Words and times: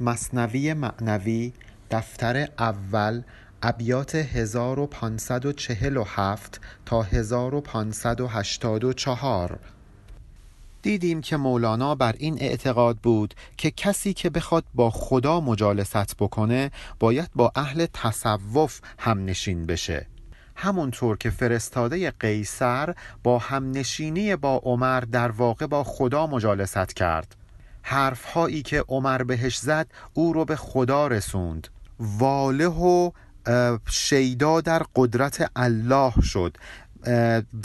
مصنوی 0.00 0.74
معنوی 0.74 1.52
دفتر 1.90 2.48
اول 2.58 3.22
ابیات 3.62 4.14
1547 4.14 6.60
تا 6.86 7.02
1584 7.02 9.58
دیدیم 10.82 11.20
که 11.20 11.36
مولانا 11.36 11.94
بر 11.94 12.14
این 12.18 12.38
اعتقاد 12.40 12.96
بود 12.96 13.34
که 13.56 13.70
کسی 13.70 14.12
که 14.12 14.30
بخواد 14.30 14.64
با 14.74 14.90
خدا 14.90 15.40
مجالست 15.40 16.16
بکنه 16.16 16.70
باید 16.98 17.30
با 17.34 17.52
اهل 17.54 17.86
تصوف 17.92 18.80
هم 18.98 19.24
نشین 19.24 19.66
بشه. 19.66 20.06
همونطور 20.56 21.16
که 21.16 21.30
فرستاده 21.30 22.10
قیصر 22.10 22.94
با 23.22 23.38
همنشینی 23.38 24.36
با 24.36 24.60
عمر 24.64 25.00
در 25.00 25.30
واقع 25.30 25.66
با 25.66 25.84
خدا 25.84 26.26
مجالست 26.26 26.94
کرد. 26.94 27.36
حرف 27.88 28.24
هایی 28.24 28.62
که 28.62 28.84
عمر 28.88 29.22
بهش 29.22 29.58
زد 29.58 29.86
او 30.14 30.32
رو 30.32 30.44
به 30.44 30.56
خدا 30.56 31.06
رسوند. 31.06 31.68
واله 32.00 32.66
و 32.66 33.10
شیدا 33.86 34.60
در 34.60 34.82
قدرت 34.96 35.50
الله 35.56 36.12
شد. 36.22 36.56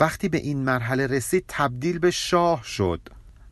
وقتی 0.00 0.28
به 0.28 0.38
این 0.38 0.58
مرحله 0.58 1.06
رسید 1.06 1.44
تبدیل 1.48 1.98
به 1.98 2.10
شاه 2.10 2.62
شد. 2.62 3.00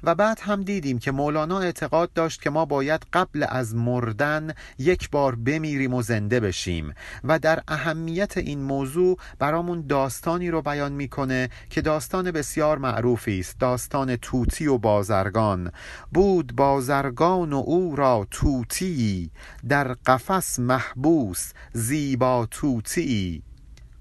و 0.05 0.15
بعد 0.15 0.39
هم 0.43 0.63
دیدیم 0.63 0.99
که 0.99 1.11
مولانا 1.11 1.61
اعتقاد 1.61 2.13
داشت 2.13 2.43
که 2.43 2.51
ما 2.51 2.65
باید 2.65 3.07
قبل 3.13 3.47
از 3.49 3.75
مردن 3.75 4.55
یک 4.79 5.11
بار 5.11 5.35
بمیریم 5.35 5.95
و 5.95 6.03
زنده 6.03 6.41
بشیم 6.41 6.95
و 7.25 7.39
در 7.39 7.63
اهمیت 7.69 8.39
این 8.39 8.63
موضوع 8.63 9.19
برامون 9.39 9.87
داستانی 9.87 10.51
رو 10.51 10.63
بیان 10.63 10.93
می‌کنه 10.93 11.49
که 11.71 11.81
داستان 11.81 12.31
بسیار 12.31 12.79
معروفی 12.79 13.41
است 13.41 13.59
داستان 13.59 14.17
توتی 14.17 14.67
و 14.67 14.79
بازرگان. 14.79 15.73
بود 16.13 16.57
بازرگان 16.57 17.53
و 17.53 17.63
او 17.67 17.97
را 17.97 18.27
توتی 18.31 19.31
در 19.69 19.93
قفس 19.93 20.59
محبوس 20.59 21.53
زیبا 21.73 22.47
توتی 22.51 23.43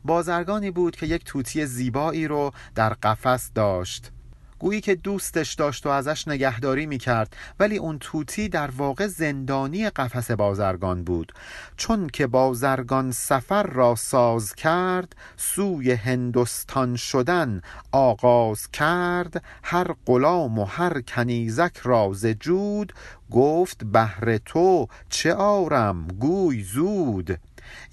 بازرگانی 0.05 0.71
بود 0.71 0.95
که 0.95 1.05
یک 1.05 1.23
توتی 1.25 1.65
زیبایی 1.65 2.27
رو 2.27 2.51
در 2.75 2.93
قفس 2.93 3.51
داشت. 3.55 4.11
گویی 4.61 4.81
که 4.81 4.95
دوستش 4.95 5.53
داشت 5.53 5.85
و 5.85 5.89
ازش 5.89 6.27
نگهداری 6.27 6.85
می‌کرد 6.85 7.35
ولی 7.59 7.77
اون 7.77 7.99
توتی 7.99 8.49
در 8.49 8.71
واقع 8.71 9.07
زندانی 9.07 9.89
قفس 9.89 10.31
بازرگان 10.31 11.03
بود. 11.03 11.33
چون 11.77 12.07
که 12.07 12.27
بازرگان 12.27 13.11
سفر 13.11 13.63
را 13.63 13.95
ساز 13.95 14.55
کرد 14.55 15.15
سوی 15.37 15.91
هندوستان 15.91 16.95
شدن 16.95 17.61
آغاز 17.91 18.71
کرد 18.71 19.43
هر 19.63 19.95
غلام 20.05 20.59
و 20.59 20.65
هر 20.65 21.01
کنیزک 21.01 21.77
را 21.83 22.13
جود 22.39 22.93
گفت 23.31 23.83
بهر 23.83 24.37
تو 24.37 24.87
چه 25.09 25.33
آرم؟ 25.33 26.07
گوی 26.07 26.63
زود. 26.63 27.39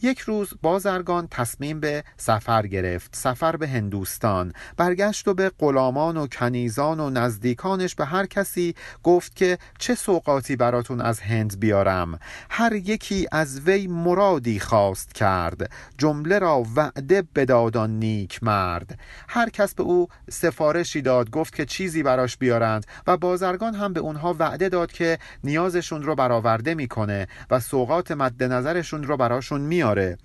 یک 0.03 0.19
روز 0.19 0.51
بازرگان 0.63 1.29
تصمیم 1.31 1.81
به 1.81 2.05
سفر 2.17 2.67
گرفت 2.67 3.17
سفر 3.17 3.57
به 3.57 3.69
هندوستان. 3.69 4.53
برگشت 4.77 5.29
و 5.29 5.35
به 5.35 5.51
غلامان 5.59 6.17
و 6.17 6.27
کنیزان 6.27 7.01
و 7.01 7.11
نزدیکانش 7.11 7.95
به 7.95 8.05
هر 8.05 8.27
کسی 8.27 8.75
گفت 9.03 9.37
که 9.37 9.59
چه 9.79 9.95
سوقاتی 9.95 10.57
براتون 10.57 11.01
از 11.01 11.21
هند 11.21 11.61
بیارم. 11.61 12.19
هر 12.51 12.73
یکی 12.73 13.27
از 13.33 13.61
وی 13.61 13.87
مرادی 13.87 14.61
خواست 14.61 15.15
کرد. 15.15 15.71
جمله 15.99 16.39
را 16.39 16.65
وعده 16.77 17.23
بدادان 17.35 17.91
نیک 17.99 18.43
مرد. 18.43 18.99
هر 19.29 19.51
کس 19.51 19.75
به 19.75 19.83
او 19.83 20.09
سفارشی 20.31 21.03
داد 21.03 21.31
گفت 21.31 21.55
که 21.55 21.65
چیزی 21.65 22.03
براش 22.03 22.37
بیارند 22.37 22.87
و 23.07 23.17
بازرگان 23.17 23.75
هم 23.75 23.93
به 23.93 24.01
اونها 24.01 24.37
وعده 24.39 24.69
داد 24.69 24.93
که 24.93 25.19
نیازشون 25.45 26.03
رو 26.03 26.15
برآورده 26.15 26.75
می‌کنه 26.75 27.27
و 27.51 27.61
سوقات 27.61 28.11
مد 28.11 28.43
نظرشون 28.43 29.03
رو 29.03 29.17
براشون 29.17 29.61
میاره. 29.69 30.19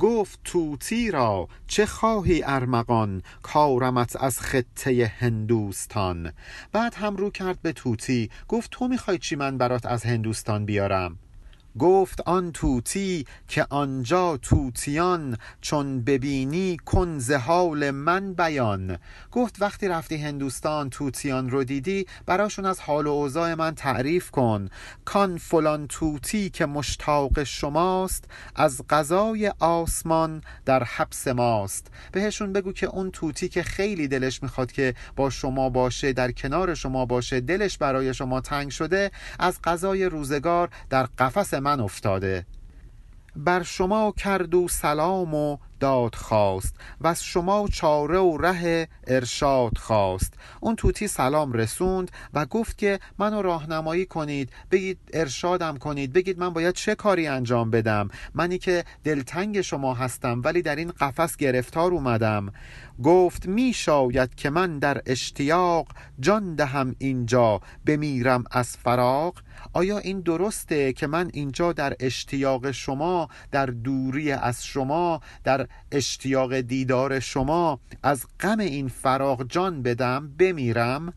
گفت 0.00 0.40
توتی 0.44 1.10
را 1.10 1.48
چه 1.66 1.86
خواهی 1.86 2.42
ارمغان؟ 2.42 3.22
کارمت 3.42 4.16
از 4.16 4.40
خطه 4.40 5.12
هندوستان. 5.18 6.32
بعد 6.72 6.94
هم 6.94 7.16
رو 7.16 7.30
کرد 7.30 7.62
به 7.62 7.72
توتی 7.72 8.30
گفت 8.48 8.70
تو 8.70 8.88
می‌خوای 8.88 9.18
چی 9.18 9.36
من 9.36 9.58
برات 9.58 9.86
از 9.86 10.04
هندوستان 10.04 10.64
بیارم؟ 10.64 11.18
گفت 11.78 12.20
آن 12.20 12.52
توتی 12.52 13.26
که 13.48 13.66
آنجا 13.70 14.36
توتیان 14.36 15.38
چون 15.60 16.04
ببینی 16.04 16.76
کن 16.76 17.18
ز 17.18 17.32
حال 17.32 17.90
من 17.90 18.34
بیان. 18.34 18.98
گفت 19.32 19.62
وقتی 19.62 19.88
رفتی 19.88 20.16
هندوستان 20.16 20.90
توتیان 20.90 21.50
رو 21.50 21.64
دیدی 21.64 22.06
براشون 22.26 22.66
از 22.66 22.80
حال 22.80 23.06
و 23.06 23.10
اوضاع 23.10 23.54
من 23.54 23.74
تعریف 23.74 24.30
کن. 24.30 24.68
کان 25.04 25.38
فلان 25.38 25.86
توتی 25.86 26.50
که 26.50 26.66
مشتاق 26.66 27.42
شماست 27.42 28.24
از 28.54 28.82
غذای 28.90 29.52
آسمان 29.58 30.42
در 30.64 30.84
حبس 30.84 31.28
ماست. 31.28 31.86
بهشون 32.12 32.52
بگو 32.52 32.72
که 32.72 32.86
اون 32.86 33.10
توتی 33.10 33.48
که 33.48 33.62
خیلی 33.62 34.08
دلش 34.08 34.42
می‌خواد 34.42 34.72
که 34.72 34.94
با 35.16 35.30
شما 35.30 35.68
باشه 35.70 36.12
در 36.12 36.32
کنار 36.32 36.74
شما 36.74 37.06
باشه 37.06 37.40
دلش 37.40 37.78
برای 37.78 38.14
شما 38.14 38.40
تنگ 38.40 38.70
شده 38.70 39.10
از 39.38 39.62
غذای 39.62 40.04
روزگار 40.04 40.68
در 40.90 41.02
قفس 41.18 41.54
من 41.66 41.80
افتاده. 41.80 42.46
بر 43.36 43.62
شما 43.62 44.12
کرد 44.16 44.54
و 44.54 44.68
سلام 44.68 45.34
و 45.34 45.56
داد 45.80 46.14
خواست 46.14 46.74
و 47.00 47.06
از 47.06 47.24
شما 47.24 47.68
چاره 47.68 48.18
و 48.18 48.36
ره 48.36 48.88
ارشاد 49.06 49.78
خواست. 49.78 50.34
اون 50.60 50.76
توتی 50.76 51.08
سلام 51.08 51.52
رسوند 51.52 52.10
و 52.34 52.46
گفت 52.46 52.78
که 52.78 52.98
منو 53.18 53.42
راهنمایی 53.42 54.06
کنید 54.06 54.52
بگید 54.70 54.98
ارشادم 55.12 55.76
کنید 55.76 56.12
بگید 56.12 56.38
من 56.38 56.50
باید 56.50 56.74
چه 56.74 56.94
کاری 56.94 57.26
انجام 57.26 57.70
بدم. 57.70 58.08
منی 58.34 58.58
که 58.58 58.84
دلتنگ 59.04 59.60
شما 59.60 59.94
هستم 59.94 60.42
ولی 60.44 60.62
در 60.62 60.76
این 60.76 60.92
قفس 61.00 61.36
گرفتار 61.36 61.92
اومدم. 61.92 62.52
گفت 63.04 63.46
می 63.46 63.72
شاید 63.72 64.34
که 64.34 64.50
من 64.50 64.78
در 64.78 65.02
اشتیاق 65.06 65.88
جان 66.20 66.54
دهم 66.54 66.94
اینجا 66.98 67.60
بمیرم 67.86 68.44
از 68.50 68.76
فراق. 68.76 69.34
آیا 69.76 69.98
این 69.98 70.20
درسته 70.20 70.92
که 70.92 71.06
من 71.06 71.30
اینجا 71.32 71.72
در 71.72 71.96
اشتیاق 72.00 72.70
شما 72.70 73.28
در 73.50 73.66
دوری 73.66 74.32
از 74.32 74.64
شما 74.64 75.20
در 75.44 75.66
اشتیاق 75.92 76.60
دیدار 76.60 77.20
شما 77.20 77.80
از 78.02 78.24
غم 78.40 78.58
این 78.58 78.88
فراغ 78.88 79.46
جان 79.48 79.82
بدم 79.82 80.28
بمیرم؟ 80.38 81.12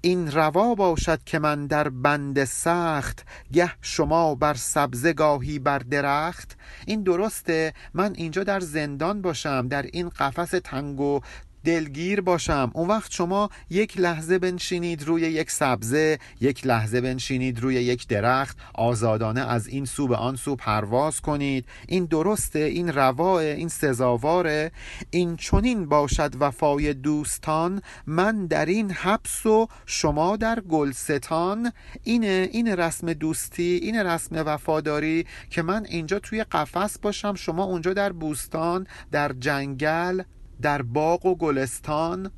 این 0.00 0.32
روا 0.32 0.74
باشد 0.74 1.24
که 1.24 1.38
من 1.38 1.66
در 1.66 1.88
بند 1.88 2.44
سخت 2.44 3.26
گه 3.52 3.72
شما 3.82 4.34
بر 4.34 4.54
سبزه 4.54 5.12
گاهی 5.12 5.58
بر 5.58 5.78
درخت؟ 5.78 6.56
این 6.86 7.02
درسته 7.02 7.74
من 7.94 8.12
اینجا 8.16 8.44
در 8.44 8.60
زندان 8.60 9.22
باشم 9.22 9.68
در 9.68 9.82
این 9.82 10.08
قفس 10.08 10.50
تنگ 10.64 11.00
و 11.00 11.20
دلگیر 11.66 12.20
باشم. 12.20 12.70
اون 12.74 12.88
وقت 12.88 13.12
شما 13.12 13.50
یک 13.70 14.00
لحظه 14.00 14.38
بنشینید 14.38 15.02
روی 15.02 15.22
یک 15.22 15.50
سبزه 15.50 16.18
یک 16.40 16.66
لحظه 16.66 17.00
بنشینید 17.00 17.60
روی 17.60 17.74
یک 17.74 18.08
درخت 18.08 18.58
آزادانه 18.74 19.40
از 19.40 19.66
این 19.66 19.84
سو 19.84 20.08
به 20.08 20.16
آن 20.16 20.36
سو 20.36 20.56
پرواز 20.56 21.20
کنید. 21.20 21.64
این 21.88 22.04
درسته 22.04 22.58
این 22.58 22.92
رواه 22.92 23.42
این 23.42 23.68
سزاواره. 23.68 24.72
این 25.10 25.36
چنین 25.36 25.86
باشد 25.88 26.34
وفای 26.40 26.94
دوستان 26.94 27.82
من 28.06 28.46
در 28.46 28.66
این 28.66 28.90
حبس 28.90 29.46
و 29.46 29.68
شما 29.86 30.36
در 30.36 30.60
گلستان. 30.60 31.72
اینه 32.02 32.48
این 32.52 32.68
رسم 32.68 33.12
دوستی 33.12 33.80
این 33.82 33.96
رسم 33.96 34.42
وفاداری 34.46 35.26
که 35.50 35.62
من 35.62 35.86
اینجا 35.88 36.18
توی 36.18 36.44
قفس 36.44 36.98
باشم 36.98 37.34
شما 37.34 37.64
اونجا 37.64 37.92
در 37.92 38.12
بوستان 38.12 38.86
در 39.12 39.32
جنگل. 39.32 40.22
در 40.62 40.82
باغ 40.82 41.26
و 41.26 41.34
گلستان 41.34 42.30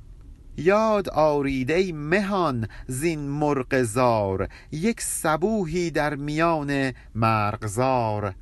یاد 0.57 1.09
آریده 1.09 1.93
مهان 1.93 2.69
زین 2.87 3.21
مرغ 3.29 3.83
زار 3.83 4.49
یک 4.73 5.01
سبوهی 5.01 5.91
در 5.91 6.15
میان 6.15 6.93
مرغزار 7.15 8.35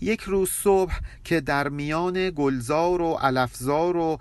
یک 0.00 0.20
روز 0.20 0.50
صبح 0.50 0.98
که 1.24 1.40
در 1.40 1.68
میان 1.68 2.30
گلزار 2.30 3.02
و 3.02 3.12
علفزار 3.12 3.96
و 3.96 4.18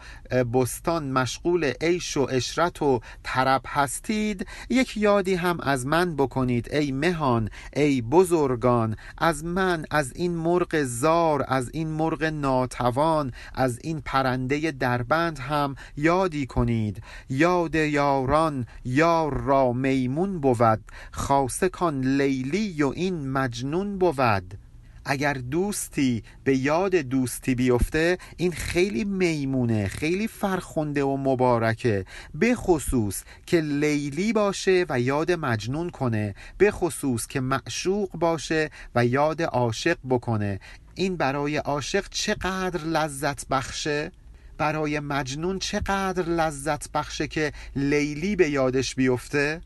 بستان 0.54 1.12
مشغول 1.12 1.74
عیش 1.81 2.18
و 2.18 2.28
اشرت 2.31 2.81
و 2.81 3.02
طرب 3.24 3.62
هستید 3.68 4.48
یک 4.70 4.98
یادی 4.98 5.36
هم 5.36 5.60
از 5.60 5.86
من 5.86 6.16
بکنید 6.16 6.74
ای 6.74 6.92
مهان 6.92 7.50
ای 7.76 8.02
بزرگان 8.02 8.96
از 9.18 9.46
من 9.46 9.86
از 9.92 10.14
این 10.16 10.36
مرغ 10.36 10.84
زار 10.84 11.46
از 11.48 11.70
این 11.74 11.88
مرغ 11.88 12.24
ناتوان 12.24 13.34
از 13.54 13.80
این 13.84 14.02
پرنده 14.02 14.72
دربند 14.72 15.40
هم 15.40 15.76
یادی 15.98 16.46
کنید. 16.46 17.04
یاد 17.30 17.76
یاران 17.76 18.66
یار 18.86 19.42
را 19.42 19.74
میمون 19.74 20.40
بود 20.40 20.80
خاصه 21.12 21.70
کان 21.70 22.02
لیلی 22.02 22.84
و 22.84 22.88
این 22.96 23.30
مجنون 23.30 23.98
بود. 23.98 24.69
اگر 25.12 25.34
دوستی 25.34 26.24
به 26.44 26.58
یاد 26.58 26.96
دوستی 26.96 27.56
بیفته 27.56 28.18
این 28.38 28.52
خیلی 28.52 29.04
میمونه 29.04 29.88
خیلی 29.88 30.28
فرخنده 30.28 31.04
و 31.04 31.18
مبارکه. 31.18 32.06
به 32.34 32.56
خصوص 32.56 33.24
که 33.46 33.62
لیلی 33.62 34.34
باشه 34.34 34.86
و 34.90 35.00
یاد 35.00 35.32
مجنون 35.32 35.90
کنه 35.90 36.36
به 36.58 36.72
خصوص 36.72 37.28
که 37.28 37.40
معشوق 37.40 38.10
باشه 38.12 38.70
و 38.96 39.06
یاد 39.06 39.42
عاشق 39.42 39.98
بکنه. 40.10 40.60
این 40.96 41.18
برای 41.18 41.58
عاشق 41.58 42.06
چقدر 42.10 42.84
لذت 42.84 43.48
بخشه؟ 43.48 44.12
برای 44.58 45.00
مجنون 45.00 45.60
چقدر 45.60 46.24
لذت 46.24 46.92
بخشه 46.92 47.28
که 47.28 47.54
لیلی 47.76 48.36
به 48.36 48.50
یادش 48.50 48.96
بیفته؟ 48.96 49.62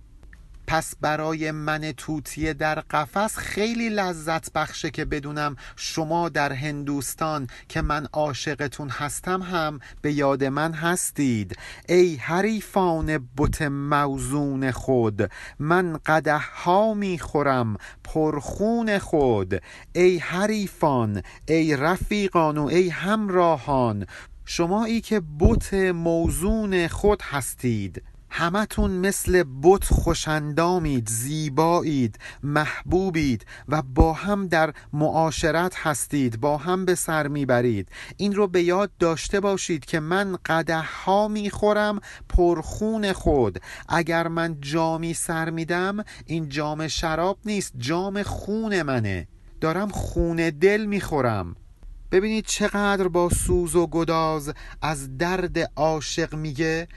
پس 0.68 0.94
برای 1.02 1.52
من 1.52 1.92
توتی 1.92 2.54
در 2.54 2.80
قفس 2.80 3.38
خیلی 3.38 3.90
لذت 3.90 4.54
بخشه 4.54 4.92
که 4.92 5.06
بدونم 5.06 5.56
شما 5.76 6.30
در 6.30 6.54
هندوستان 6.54 7.48
که 7.70 7.82
من 7.82 8.08
عاشقتون 8.14 8.90
هستم 8.90 9.42
هم 9.42 9.80
به 10.02 10.14
یاد 10.14 10.44
من 10.44 10.74
هستید. 10.74 11.58
ای 11.90 12.16
حریفان 12.16 13.30
بت 13.38 13.62
موزون 13.62 14.72
خود 14.72 15.32
من 15.60 16.00
قده 16.06 16.38
ها 16.38 16.94
می‌خورم 16.94 17.78
پرخون 18.04 19.00
خود. 19.00 19.62
ای 19.94 20.18
حریفان 20.18 21.22
ای 21.48 21.76
رفیقان 21.76 22.58
و 22.58 22.66
ای 22.66 22.90
همراهان 22.90 24.06
شمایی 24.46 25.02
که 25.02 25.22
بت 25.40 25.74
موزون 25.74 26.88
خود 26.88 27.22
هستید. 27.22 28.04
همتون 28.36 28.92
مثل 28.92 29.44
بت 29.64 29.86
خوشندامید 29.86 31.10
زیبایید 31.10 32.20
محبوبید 32.44 33.46
و 33.68 33.82
با 33.82 34.14
هم 34.14 34.48
در 34.48 34.74
معاشرت 34.94 35.76
هستید 35.78 36.40
با 36.40 36.58
هم 36.58 36.86
به 36.86 36.96
سر 36.96 37.28
می‌برید. 37.28 37.90
این 38.18 38.36
رو 38.36 38.48
به 38.48 38.64
یاد 38.64 38.92
داشته 39.00 39.40
باشید 39.40 39.86
که 39.86 40.00
من 40.00 40.38
قده 40.46 40.80
ها 40.80 41.28
می‌خورم 41.28 42.00
پرخون 42.30 43.14
خود. 43.14 43.60
اگر 43.90 44.28
من 44.28 44.58
جامی 44.62 45.14
سر 45.14 45.50
میدم 45.50 46.04
این 46.26 46.50
جام 46.50 46.88
شراب 46.88 47.38
نیست 47.46 47.74
جام 47.78 48.24
خون 48.24 48.82
منه. 48.82 49.28
دارم 49.62 49.90
خون 49.90 50.36
دل 50.50 50.86
می‌خورم. 50.86 51.56
ببینید 52.12 52.46
چقدر 52.46 53.08
با 53.08 53.30
سوز 53.30 53.76
و 53.76 53.88
گداز 53.88 54.54
از 54.82 55.18
درد 55.18 55.58
عاشق 55.76 56.36
میگه. 56.36 56.88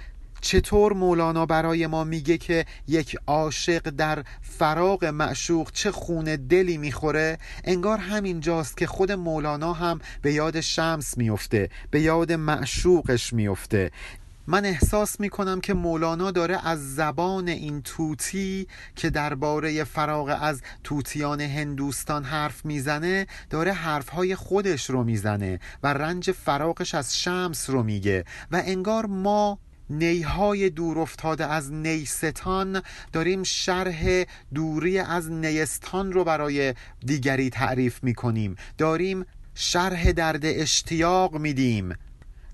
چطور 0.40 0.92
مولانا 0.92 1.46
برای 1.46 1.86
ما 1.86 2.04
میگه 2.04 2.38
که 2.38 2.66
یک 2.88 3.16
عاشق 3.26 3.90
در 3.90 4.24
فراغ 4.42 5.04
معشوق 5.04 5.70
چه 5.72 5.90
خون 5.90 6.24
دلی 6.24 6.78
می‌خوره؟ 6.78 7.38
انگار 7.64 7.98
همین 7.98 8.40
جاست 8.40 8.76
که 8.76 8.86
خود 8.86 9.12
مولانا 9.12 9.72
هم 9.72 10.00
به 10.22 10.32
یاد 10.32 10.60
شمس 10.60 11.18
میفته 11.18 11.68
به 11.90 12.00
یاد 12.00 12.32
معشوقش 12.32 13.32
میفته. 13.32 13.90
من 14.48 14.64
احساس 14.64 15.20
می 15.20 15.28
کنم 15.28 15.60
که 15.60 15.74
مولانا 15.74 16.30
داره 16.30 16.68
از 16.68 16.94
زبان 16.94 17.48
این 17.48 17.82
توتی 17.82 18.66
که 18.96 19.10
درباره 19.10 19.84
فراغ 19.84 20.38
از 20.40 20.62
توتیان 20.84 21.40
هندوستان 21.40 22.24
حرف 22.24 22.64
می‌زنه 22.64 23.26
داره 23.50 23.72
حرفهای 23.72 24.34
خودش 24.34 24.90
رو 24.90 25.04
می‌زنه 25.04 25.60
و 25.82 25.86
رنج 25.92 26.30
فراغش 26.30 26.94
از 26.94 27.18
شمس 27.18 27.70
رو 27.70 27.82
میگه. 27.82 28.24
و 28.50 28.62
انگار 28.64 29.06
ما 29.06 29.58
نیهای 29.90 30.70
دور 30.70 30.98
افتاده 30.98 31.46
از 31.46 31.72
نیستان. 31.72 32.82
داریم 33.12 33.42
شرح 33.42 34.24
دوری 34.54 34.98
از 34.98 35.30
نیستان 35.30 36.12
رو 36.12 36.24
برای 36.24 36.74
دیگری 37.06 37.50
تعریف 37.50 38.04
می‌کنیم. 38.04 38.56
داریم 38.78 39.24
شرح 39.54 40.12
درد 40.12 40.40
اشتیاق 40.44 41.36
میدیم. 41.36 41.94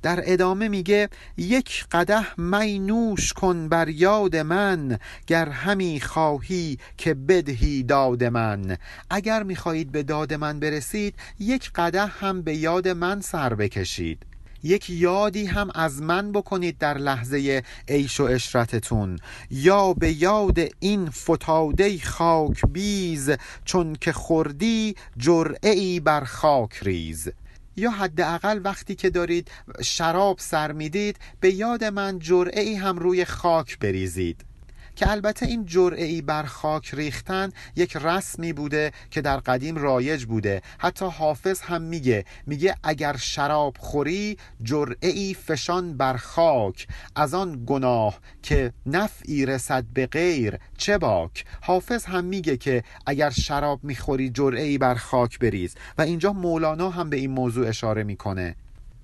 در 0.02 0.22
ادامه 0.24 0.68
میگه 0.68 1.08
یک 1.36 1.84
قده 1.92 2.40
می 2.40 2.78
نوش 2.78 3.32
کن 3.32 3.68
بر 3.68 3.88
یاد 3.88 4.36
من 4.36 4.98
گر 5.26 5.48
همی 5.48 6.00
خواهی 6.00 6.78
که 6.96 7.14
بدهی 7.14 7.82
داد 7.82 8.24
من. 8.24 8.76
اگر 9.10 9.42
می‌خواهید 9.42 9.92
به 9.92 10.02
داد 10.02 10.34
من 10.34 10.60
برسید 10.60 11.14
یک 11.38 11.70
قده 11.74 12.06
هم 12.06 12.42
به 12.42 12.56
یاد 12.56 12.88
من 12.88 13.20
سر 13.20 13.54
بکشید. 13.54 14.31
یک 14.62 14.90
یادی 14.90 15.46
هم 15.46 15.70
از 15.74 16.02
من 16.02 16.32
بکنید 16.32 16.78
در 16.78 16.98
لحظه 16.98 17.62
عیش 17.88 18.20
و 18.20 18.22
اشرتتون 18.22 19.18
یا 19.50 19.92
به 19.92 20.22
یاد 20.22 20.58
این 20.80 21.10
فتاده 21.10 21.98
خاک 21.98 22.60
بیز 22.72 23.30
چون 23.64 23.96
که 24.00 24.12
خوردی 24.12 24.94
جرعه 25.16 25.70
ای 25.70 26.00
بر 26.00 26.24
خاک 26.24 26.78
ریز. 26.82 27.28
یا 27.76 27.90
حداقل 27.90 28.60
وقتی 28.64 28.94
که 28.94 29.10
دارید 29.10 29.50
شراب 29.82 30.38
سر 30.38 30.72
می‌دید 30.72 31.16
به 31.40 31.54
یاد 31.54 31.84
من 31.84 32.18
جرعه 32.18 32.60
ای 32.60 32.74
هم 32.74 32.98
روی 32.98 33.24
خاک 33.24 33.78
بریزید. 33.78 34.51
که 34.96 35.10
البته 35.10 35.46
این 35.46 35.66
جرعه 35.66 36.22
بر 36.22 36.42
خاک 36.42 36.94
ریختن 36.94 37.52
یک 37.76 37.96
رسمی 37.96 38.52
بوده 38.52 38.92
که 39.10 39.20
در 39.20 39.36
قدیم 39.36 39.76
رایج 39.76 40.24
بوده. 40.24 40.62
حتی 40.78 41.04
حافظ 41.04 41.60
هم 41.60 41.82
میگه 41.82 42.24
میگه 42.46 42.76
اگر 42.82 43.16
شراب 43.16 43.76
خوری 43.78 44.36
جرعه 44.62 45.32
فشان 45.32 45.96
بر 45.96 46.16
خاک. 46.16 46.86
از 47.16 47.34
آن 47.34 47.64
گناه 47.66 48.18
که 48.42 48.72
نفعی 48.86 49.46
رسد 49.46 49.84
به 49.94 50.06
غیر 50.06 50.58
چه 50.78 50.98
باک؟ 50.98 51.44
حافظ 51.60 52.04
هم 52.04 52.24
میگه 52.24 52.56
که 52.56 52.82
اگر 53.06 53.30
شراب 53.30 53.84
می‌خوری 53.84 54.30
جرعه 54.30 54.78
بر 54.78 54.94
خاک 54.94 55.38
بریز. 55.38 55.74
و 55.98 56.02
اینجا 56.02 56.32
مولانا 56.32 56.90
هم 56.90 57.10
به 57.10 57.16
این 57.16 57.30
موضوع 57.30 57.68
اشاره 57.68 58.02
می‌کنه. 58.02 58.56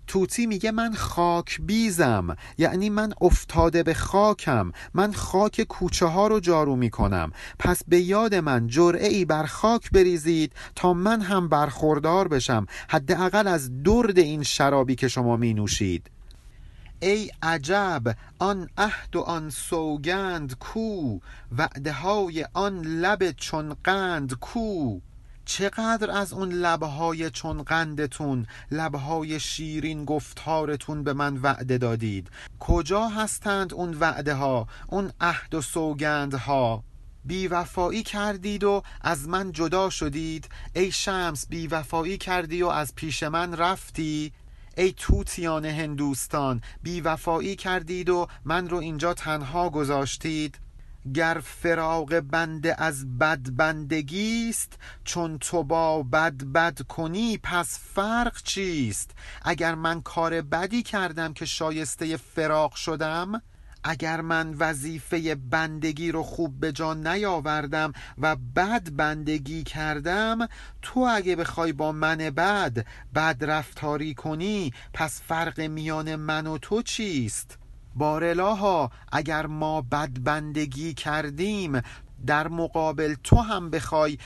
توتی 0.09 0.47
میگه 0.47 0.71
من 0.71 0.95
خاک 0.95 1.61
بیزم. 1.61 2.37
یعنی 2.59 2.91
من 2.91 3.13
افتاده 3.21 3.83
به 3.83 3.95
خاکم. 3.95 4.73
من 4.95 5.13
خاک 5.13 5.63
کوچه 5.63 6.07
ها 6.07 6.27
رو 6.27 6.41
جارو 6.41 6.77
می‌کنم. 6.77 7.33
پس 7.59 7.83
به 7.89 8.01
یاد 8.01 8.35
من 8.35 8.67
جرعه 8.67 9.09
ای 9.09 9.25
بر 9.25 9.47
خاک 9.47 9.91
بریزید 9.91 10.53
تا 10.75 10.93
من 10.93 11.21
هم 11.21 11.49
برخوردار 11.49 12.29
بشم. 12.29 12.67
حداقل 12.89 13.47
از 13.47 13.83
درد 13.83 14.19
این 14.19 14.43
شرابی 14.43 14.95
که 14.95 15.09
شما 15.09 15.37
می 15.37 15.55
نوشید 15.55 16.11
ای 17.01 17.31
عجب 17.43 18.03
آن 18.39 18.69
عهد 18.79 19.17
و 19.17 19.21
آن 19.21 19.51
سوگند 19.51 20.59
کو. 20.59 21.19
وعده 21.59 21.93
های 21.93 22.47
آن 22.55 22.81
لب 22.81 23.31
چون 23.31 23.77
قند 23.85 24.35
کو. 24.35 24.99
چقدر 25.49 26.11
از 26.11 26.33
اون 26.33 26.53
لبهای 26.53 27.31
چون 27.31 27.63
قندتون 27.63 28.47
لبهای 28.71 29.41
شیرین 29.41 30.05
گفتارتون 30.05 31.05
به 31.05 31.13
من 31.13 31.37
وعده 31.37 31.79
دادید؟ 31.79 32.31
کجا 32.61 33.09
هستند 33.09 33.75
اون 33.75 33.95
وعده 33.95 34.35
ها 34.35 34.67
اون 34.89 35.13
عهد 35.21 35.55
و 35.55 35.63
سوگند 35.63 36.35
ها 36.35 36.85
بیوفایی 37.25 38.03
کردید 38.03 38.65
و 38.65 38.83
از 39.01 39.29
من 39.29 39.53
جدا 39.53 39.91
شدید؟ 39.91 40.49
ای 40.75 40.93
شمس 40.93 41.47
بیوفایی 41.49 42.19
کردی 42.19 42.63
و 42.63 42.69
از 42.69 42.95
پیش 42.95 43.23
من 43.23 43.57
رفتی؟ 43.57 44.33
ای 44.77 44.93
توتیان 44.97 45.65
هندوستان 45.65 46.63
بیوفایی 46.83 47.57
کردید 47.57 48.09
و 48.09 48.27
من 48.45 48.69
رو 48.69 48.77
اینجا 48.77 49.15
تنها 49.15 49.71
گذاشتید؟ 49.71 50.59
گر 51.15 51.41
فراغ 51.45 52.23
بنده 52.31 52.83
از 52.83 53.19
بد 53.19 53.51
بندگی 53.51 54.49
است 54.49 54.73
چون 55.05 55.39
تو 55.39 55.63
با 55.63 56.03
بد 56.03 56.45
بد 56.45 56.83
کنی 56.83 57.39
پس 57.43 57.79
فرق 57.95 58.43
چیست؟ 58.43 59.11
اگر 59.43 59.75
من 59.75 60.03
کار 60.03 60.43
بدی 60.43 60.83
کردم 60.83 61.33
که 61.33 61.45
شایسته 61.45 62.17
فراق 62.17 62.75
شدم 62.75 63.43
اگر 63.85 64.21
من 64.21 64.55
وظیفه 64.59 65.35
بندگی 65.35 66.13
رو 66.13 66.23
خوب 66.23 66.61
به 66.61 66.73
جا 66.73 66.95
نیاوردم 66.95 67.93
و 68.19 68.37
بد 68.37 68.91
بندگی 68.91 69.63
کردم 69.63 70.49
تو 70.83 71.01
اگه 71.01 71.37
بخوای 71.37 71.73
با 71.73 71.93
من 71.93 72.17
بد 72.17 72.87
بد 73.15 73.37
رفتاری 73.41 74.15
کنی 74.15 74.73
پس 74.93 75.23
فرق 75.23 75.61
میان 75.61 76.17
من 76.17 76.47
و 76.47 76.59
تو 76.59 76.83
چیست؟ 76.83 77.59
بارلاها 77.99 78.91
اگر 79.13 79.47
ما 79.47 79.83
بدبندگی 79.83 80.95
کردیم 80.95 81.83
در 82.27 82.49
مقابل 82.49 83.15
تو 83.25 83.37
هم 83.37 83.71
بخوای 83.71 84.19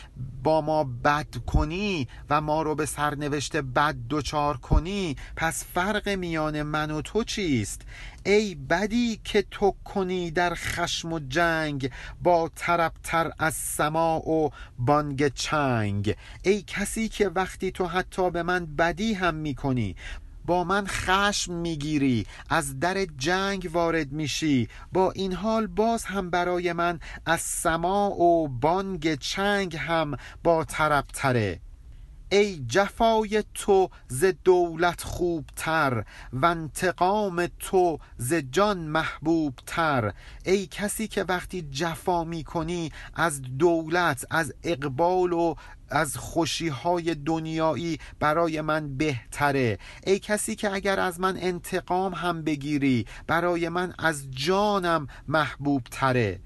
با 0.42 0.60
ما 0.60 0.84
بد 0.84 1.36
کنی 1.46 2.08
و 2.30 2.40
ما 2.40 2.62
رو 2.62 2.74
به 2.74 2.86
سرنوشت 2.86 3.56
بد 3.56 3.94
دچار 4.10 4.56
کنی 4.56 5.16
پس 5.36 5.64
فرق 5.64 6.08
میان 6.08 6.62
من 6.62 6.90
و 6.90 7.02
تو 7.02 7.24
چیست؟ 7.24 7.82
ای 8.26 8.54
بدی 8.54 9.20
که 9.24 9.44
تو 9.50 9.74
کنی 9.84 10.30
در 10.30 10.54
خشم 10.54 11.12
و 11.12 11.18
جنگ 11.18 11.90
با 12.22 12.50
تر 13.02 13.32
از 13.38 13.54
سما 13.54 14.18
و 14.18 14.50
بانگ 14.78 15.28
چنگ. 15.28 16.16
ای 16.42 16.62
کسی 16.66 17.08
که 17.08 17.28
وقتی 17.28 17.70
تو 17.70 17.86
حتی 17.86 18.30
به 18.30 18.42
من 18.42 18.66
بدی 18.66 19.14
هم 19.14 19.34
می‌کنی 19.34 19.96
با 20.46 20.64
من 20.64 20.86
خشم 20.86 21.54
می‌گیری 21.54 22.26
از 22.50 22.80
در 22.80 23.04
جنگ 23.04 23.70
وارد 23.72 24.12
میشی. 24.12 24.68
با 24.92 25.10
این 25.10 25.32
حال 25.32 25.66
باز 25.66 26.04
هم 26.04 26.30
برای 26.30 26.72
من 26.72 27.00
از 27.26 27.40
سما 27.40 28.10
و 28.10 28.48
بانگ 28.48 29.14
چنگ 29.14 29.76
هم 29.76 30.16
با 30.42 30.64
تره. 30.64 31.60
ای 32.32 32.64
جفای 32.68 33.44
تو 33.54 33.90
ز 34.08 34.24
دولت 34.44 35.02
خوبتر 35.02 36.04
و 36.32 36.46
انتقام 36.46 37.46
تو 37.58 37.98
ز 38.16 38.34
جان 38.34 38.78
محبوب 38.78 39.54
تر 39.66 40.12
ای 40.44 40.66
کسی 40.66 41.08
که 41.08 41.22
وقتی 41.22 41.62
جفا 41.62 42.24
می‌کنی 42.24 42.92
از 43.14 43.42
دولت 43.42 44.24
از 44.30 44.54
اقبال 44.62 45.32
و 45.32 45.54
از 45.92 46.16
خوشی 46.16 46.68
های 46.68 47.14
دنیایی 47.14 47.98
برای 48.20 48.60
من 48.60 48.96
بهتره. 48.96 49.78
ای 50.06 50.18
کسی 50.18 50.56
که 50.56 50.72
اگر 50.72 51.00
از 51.00 51.20
من 51.20 51.36
انتقام 51.36 52.14
هم 52.14 52.42
بگیری 52.42 53.06
برای 53.26 53.68
من 53.68 53.94
از 53.98 54.30
جانم 54.30 55.06
محبوب 55.28 55.82
تره 55.90 56.40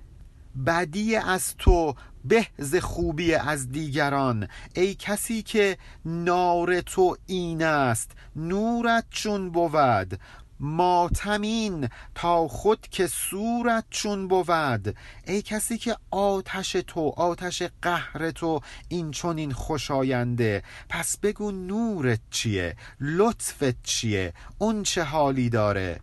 بدی 0.67 1.17
از 1.17 1.57
تو 1.57 1.95
به 2.25 2.47
خوبی 2.81 3.35
از 3.35 3.71
دیگران. 3.71 4.49
ای 4.75 4.95
کسی 4.95 5.43
که 5.43 5.79
نار 6.05 6.81
تو 6.81 7.17
این 7.27 7.63
است 7.63 8.11
نورت 8.37 9.05
چون 9.11 9.51
بود. 9.51 10.21
ماتمین 10.61 11.89
تا 12.15 12.49
خود 12.49 12.87
که 12.91 13.07
صورت 13.07 13.85
چون 13.91 14.29
بود. 14.29 14.97
ای 15.27 15.43
کسی 15.43 15.79
که 15.79 15.97
آتش 16.11 16.73
تو 16.73 17.09
آتش 17.17 17.63
قهر 17.83 18.31
تو 18.31 18.61
این 18.89 19.11
چون 19.11 19.39
این 19.39 19.53
خوشاینده 19.53 20.63
پس 20.89 21.19
بگو 21.19 21.51
نورت 21.51 22.21
چیه؟ 22.31 22.77
لطفت 23.01 23.83
چیه؟ 23.83 24.33
اون 24.59 24.83
چه 24.83 25.03
حالی 25.03 25.51
داره؟ 25.51 26.01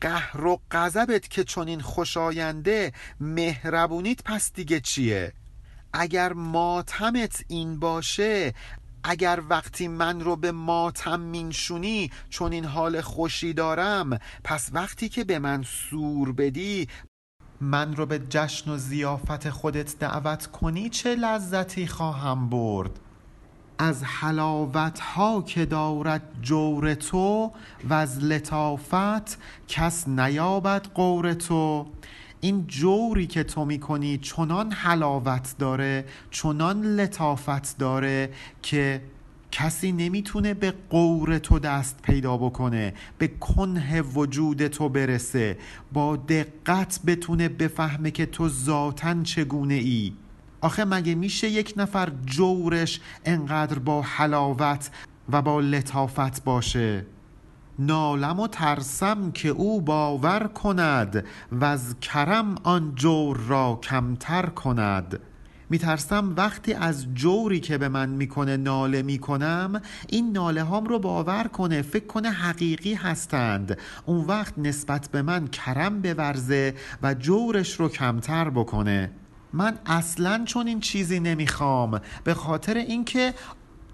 قهر 0.00 0.46
و 0.46 0.60
غضبت 0.70 1.28
که 1.30 1.44
چون 1.44 1.68
این 1.68 1.80
خوشاینده 1.80 2.92
مهربونیت 3.20 4.22
پس 4.24 4.52
دیگه 4.52 4.80
چیه؟ 4.80 5.32
اگر 5.92 6.32
ماتمت 6.32 7.44
این 7.48 7.78
باشه 7.78 8.54
اگر 9.10 9.42
وقتی 9.50 9.88
من 9.88 10.20
رو 10.20 10.36
به 10.36 10.52
ماتم 10.52 11.20
مینشونی 11.20 12.10
چون 12.30 12.52
این 12.52 12.64
حال 12.64 13.00
خوشی 13.00 13.52
دارم 13.52 14.18
پس 14.44 14.70
وقتی 14.72 15.08
که 15.08 15.24
به 15.24 15.38
من 15.38 15.62
سور 15.62 16.32
بدی 16.32 16.88
من 17.60 17.96
رو 17.96 18.06
به 18.06 18.18
جشن 18.18 18.70
و 18.70 18.76
زیافت 18.76 19.50
خودت 19.50 19.98
دعوت 19.98 20.46
کنی 20.46 20.88
چه 20.88 21.14
لذتی 21.14 21.86
خواهم 21.86 22.48
برد؟ 22.48 22.90
از 23.78 24.04
حلاوت 24.04 25.00
ها 25.00 25.42
که 25.42 25.66
دارد 25.66 26.22
جور 26.42 26.94
تو 26.94 27.52
و 27.88 27.94
از 27.94 28.24
لطافت 28.24 29.38
کس 29.68 30.08
نیابد 30.08 30.86
قور 30.86 31.34
تو. 31.34 31.86
این 32.40 32.66
جوری 32.66 33.26
که 33.26 33.42
تو 33.44 33.64
می‌کنی 33.64 34.18
چنان 34.18 34.72
حلاوت 34.72 35.54
داره 35.58 36.04
چنان 36.30 36.82
لطافت 36.82 37.78
داره 37.78 38.30
که 38.62 39.02
کسی 39.52 39.92
نمی‌تونه 39.92 40.54
به 40.54 40.74
قور 40.90 41.38
تو 41.38 41.58
دست 41.58 42.02
پیدا 42.02 42.36
بکنه 42.36 42.94
به 43.18 43.28
کنه 43.28 44.02
وجود 44.02 44.66
تو 44.66 44.88
برسه. 44.88 45.58
با 45.92 46.16
دقت 46.16 47.00
بتونه 47.06 47.48
بفهمه 47.48 48.10
که 48.10 48.26
تو 48.26 48.48
ذاتا 48.48 49.22
چگونه 49.22 49.74
ای. 49.74 50.12
آخه 50.60 50.84
مگه 50.84 51.14
میشه 51.14 51.50
یک 51.50 51.74
نفر 51.76 52.12
جورش 52.26 53.00
انقدر 53.24 53.78
با 53.78 54.02
حلاوت 54.02 54.90
و 55.28 55.42
با 55.42 55.60
لطافت 55.60 56.44
باشه؟ 56.44 57.06
نالم 57.78 58.40
و 58.40 58.48
ترسم 58.48 59.30
که 59.30 59.48
او 59.48 59.80
باور 59.80 60.46
کند 60.54 61.24
و 61.52 61.64
از 61.64 62.00
کرم 62.00 62.54
آن 62.62 62.92
جور 62.94 63.36
را 63.36 63.80
کمتر 63.82 64.46
کند. 64.46 65.20
میترسم 65.70 66.34
وقتی 66.36 66.72
از 66.72 67.06
جوری 67.14 67.60
که 67.60 67.78
به 67.78 67.88
من 67.88 68.08
می‌کنه 68.08 68.56
ناله 68.56 69.02
می‌کنم 69.02 69.82
این 70.08 70.32
ناله 70.32 70.62
هام 70.62 70.84
رو 70.84 70.98
باور 70.98 71.44
کنه 71.44 71.82
فکر 71.82 72.06
کنه 72.06 72.30
حقیقی 72.30 72.94
هستند. 72.94 73.78
اون 74.06 74.24
وقت 74.24 74.54
نسبت 74.58 75.08
به 75.08 75.22
من 75.22 75.46
کرم 75.46 76.00
بورزه 76.00 76.74
و 77.02 77.14
جورش 77.14 77.80
رو 77.80 77.88
کمتر 77.88 78.50
بکنه. 78.50 79.10
من 79.52 79.78
اصلا 79.86 80.42
چون 80.44 80.66
این 80.66 80.80
چیزی 80.80 81.20
نمی‌خوام 81.20 82.00
به 82.24 82.34
خاطر 82.34 82.74
اینکه 82.74 83.34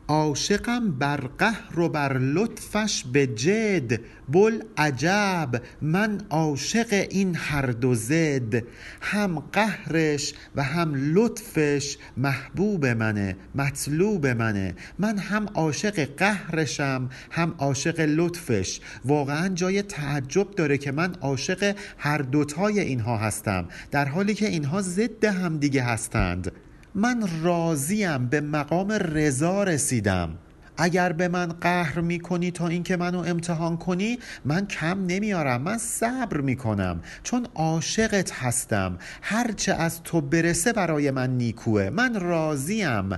عاشقم 0.09 0.91
بر 0.91 1.21
قهر 1.39 1.81
و 1.81 1.89
بر 1.89 2.19
لطفش 2.19 3.05
به 3.13 3.27
جد. 3.27 4.01
بل 4.29 4.63
عجب 4.77 5.63
من 5.83 6.21
عاشق 6.31 7.07
این 7.11 7.35
هر 7.37 7.67
دو 7.67 7.95
زد. 7.95 8.63
هم 9.01 9.39
قهرش 9.39 10.35
و 10.57 10.63
هم 10.63 10.93
لطفش 11.15 11.97
محبوب 12.17 12.87
منه 12.87 13.37
مطلوب 13.55 14.27
منه. 14.27 14.75
من 14.99 15.19
هم 15.19 15.47
عاشق 15.55 16.09
قهرشم 16.17 17.09
هم 17.31 17.55
عاشق 17.59 18.01
لطفش. 18.01 18.81
واقعا 19.05 19.49
جای 19.49 19.83
تعجب 19.83 20.51
داره 20.51 20.79
که 20.79 20.93
من 20.93 21.15
عاشق 21.15 21.77
هر 21.99 22.19
دوتای 22.19 22.81
اینها 22.81 23.17
هستم 23.17 23.69
در 23.91 24.05
حالی 24.05 24.35
که 24.35 24.49
اینها 24.49 24.83
ضد 24.83 25.25
هم 25.25 25.59
دیگه 25.59 25.83
هستند. 25.83 26.53
من 26.97 27.25
راضیم 27.43 28.27
به 28.27 28.41
مقام 28.41 28.93
رضا 28.93 29.65
رسیدم. 29.65 30.31
اگر 30.77 31.13
به 31.13 31.29
من 31.29 31.47
قهر 31.47 32.01
می‌کنی 32.01 32.51
تا 32.51 32.69
اینکه 32.69 32.97
منو 32.97 33.19
امتحان 33.19 33.77
کنی 33.77 34.19
من 34.45 34.67
کم 34.67 35.07
نمیارم 35.07 35.63
من 35.63 35.79
صبر 35.79 36.41
می‌کنم. 36.41 37.01
چون 37.23 37.47
عاشقت 37.55 38.33
هستم. 38.33 38.99
هرچه 39.23 39.75
از 39.75 40.03
تو 40.03 40.21
برسه 40.21 40.73
برای 40.73 41.11
من 41.11 41.31
نیکوه. 41.31 41.91
من 41.91 42.21
راضیم. 42.21 43.11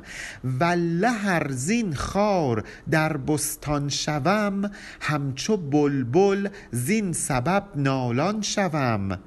وله 0.61 1.11
هر 1.11 1.51
زین 1.51 1.95
خار 1.95 2.65
در 2.91 3.17
بستان 3.17 3.89
شوم 3.89 4.71
همچو 5.01 5.57
بلبل 5.57 6.49
زین 6.71 7.13
سبب 7.13 7.65
نالان 7.77 8.43
شوم. 8.43 9.19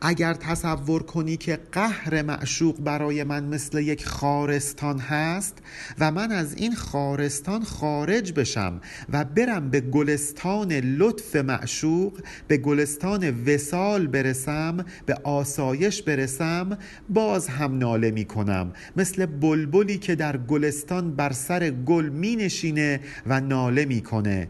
اگر 0.00 0.34
تصور 0.34 1.02
کنی 1.02 1.36
که 1.36 1.58
قهر 1.72 2.22
معشوق 2.22 2.80
برای 2.80 3.24
من 3.24 3.44
مثل 3.44 3.78
یک 3.78 4.06
خارستان 4.06 4.98
هست 4.98 5.58
و 5.98 6.10
من 6.12 6.32
از 6.32 6.54
این 6.54 6.74
خارستان 6.74 7.64
خارج 7.64 8.32
بشم 8.32 8.80
و 9.12 9.24
برم 9.24 9.70
به 9.70 9.80
گلستان 9.80 10.72
لطف 10.72 11.36
معشوق 11.36 12.20
به 12.48 12.56
گلستان 12.56 13.44
وسال 13.44 14.06
برسم 14.06 14.84
به 15.06 15.14
آسایش 15.24 16.02
برسم 16.02 16.78
باز 17.08 17.48
هم 17.48 17.78
ناله 17.78 18.10
می 18.10 18.24
کنم. 18.24 18.72
مثل 18.96 19.26
بلبلی 19.26 19.98
که 19.98 20.14
در 20.14 20.36
گلستان 20.36 21.16
بر 21.16 21.32
سر 21.32 21.70
گل 21.70 22.08
می 22.08 22.36
نشینه 22.36 23.00
و 23.26 23.40
ناله 23.40 23.84
می‌کنه 23.84 24.48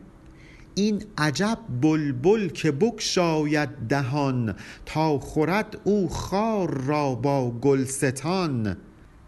این 0.78 1.04
عجب 1.18 1.58
بلبل 1.80 2.48
که 2.48 2.70
بگشاید 2.72 3.68
دهان 3.88 4.54
تا 4.86 5.18
خورد 5.18 5.80
او 5.84 6.08
خار 6.08 6.82
را 6.82 7.14
با 7.14 7.50
گلستان. 7.50 8.76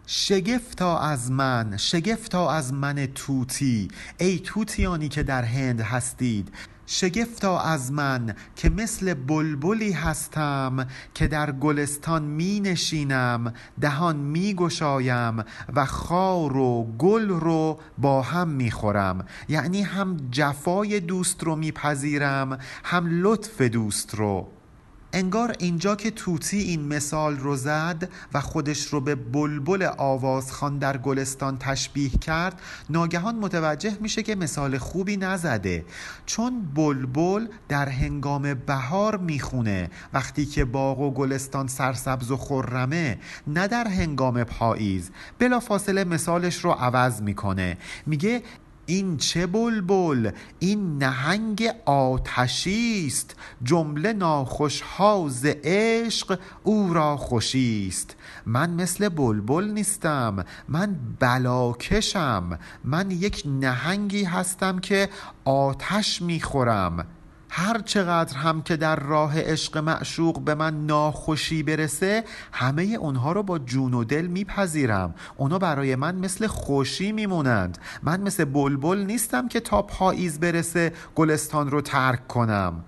شگفتا 0.07 0.99
از 0.99 1.31
من 1.31 1.77
شگفتا 1.77 2.51
از 2.51 2.73
من 2.73 3.05
توتی 3.15 3.87
ای 4.17 4.39
توتیانی 4.39 5.09
که 5.09 5.23
در 5.23 5.43
هند 5.43 5.81
هستید 5.81 6.51
شگفتا 6.91 7.59
از 7.59 7.91
من 7.91 8.35
که 8.55 8.69
مثل 8.69 9.13
بلبلی 9.13 9.91
هستم 9.91 10.87
که 11.13 11.27
در 11.27 11.51
گلستان 11.51 12.23
می 12.23 12.59
نشینم 12.59 13.53
دهان 13.81 14.15
می 14.15 14.53
گشایم 14.53 15.43
و 15.73 15.85
خار 15.85 16.57
و 16.57 16.83
گل 16.97 17.27
رو 17.27 17.79
با 17.97 18.21
هم 18.21 18.47
می 18.47 18.71
خورم 18.71 19.25
یعنی 19.49 19.81
هم 19.81 20.17
جفای 20.31 20.99
دوست 20.99 21.43
رو 21.43 21.55
میپذیرم 21.55 22.57
هم 22.83 23.07
لطف 23.23 23.61
دوست 23.61 24.15
رو. 24.15 24.58
انگار 25.13 25.55
اینجا 25.59 25.95
که 25.95 26.11
توتی 26.11 26.57
این 26.57 26.87
مثال 26.87 27.37
رو 27.37 27.55
زد 27.55 28.09
و 28.33 28.41
خودش 28.41 28.85
رو 28.85 29.01
به 29.01 29.15
بلبل 29.15 29.89
آوازخان 29.97 30.77
در 30.77 30.97
گلستان 30.97 31.57
تشبیه 31.57 32.09
کرد 32.09 32.61
ناگهان 32.89 33.35
متوجه 33.35 33.97
میشه 34.01 34.23
که 34.23 34.35
مثال 34.35 34.77
خوبی 34.77 35.17
نزده. 35.17 35.85
چون 36.25 36.61
بلبل 36.75 37.47
در 37.69 37.89
هنگام 37.89 38.53
بهار 38.53 39.17
می‌خونه 39.17 39.89
وقتی 40.13 40.45
که 40.45 40.65
باغ 40.65 40.99
و 40.99 41.11
گلستان 41.11 41.67
سرسبز 41.67 42.31
و 42.31 42.37
خرمه 42.37 43.19
نه 43.47 43.67
در 43.67 43.87
هنگام 43.87 44.43
پاییز. 44.43 45.11
بلا 45.39 45.59
فاصله 45.59 46.03
مثالش 46.03 46.55
رو 46.65 46.71
عوض 46.71 47.21
می‌کنه. 47.21 47.77
میگه 48.05 48.43
این 48.89 49.17
چه 49.17 49.47
بلبل؟ 49.47 50.31
این 50.59 50.97
نهنگ 50.97 51.69
آتشی 51.85 53.03
است. 53.07 53.35
جمله 53.63 54.13
ناخوشها 54.13 55.25
ز 55.29 55.45
عشق 55.63 56.39
او 56.63 56.93
را 56.93 57.17
خوشی 57.17 57.85
است. 57.87 58.15
من 58.45 58.69
مثل 58.69 59.09
بلبل 59.09 59.63
نیستم 59.63 60.45
من 60.67 60.95
بلاکشم. 61.19 62.59
من 62.83 63.11
یک 63.11 63.43
نهنگی 63.45 64.23
هستم 64.23 64.79
که 64.79 65.09
آتش 65.45 66.21
می‌خورم. 66.21 67.05
هر 67.49 67.81
چقدر 67.81 68.37
هم 68.37 68.61
که 68.61 68.75
در 68.77 68.95
راه 68.95 69.41
عشق 69.41 69.77
معشوق 69.77 70.41
به 70.41 70.55
من 70.55 70.85
ناخوشی 70.85 71.63
برسه 71.63 72.23
همه 72.51 72.83
اونها 72.83 73.31
رو 73.31 73.43
با 73.43 73.59
جون 73.59 73.93
و 73.93 74.03
دل 74.03 74.27
میپذیرم. 74.27 75.15
اونا 75.37 75.59
برای 75.59 75.95
من 75.95 76.15
مثل 76.15 76.47
خوشی 76.47 77.11
میمونند. 77.11 77.77
من 78.03 78.21
مثل 78.21 78.45
بلبل 78.45 78.97
نیستم 78.97 79.47
که 79.47 79.59
تا 79.59 79.81
پاییز 79.81 80.39
برسه 80.39 80.93
گلستان 81.15 81.71
رو 81.71 81.81
ترک 81.81 82.27
کنم. 82.27 82.83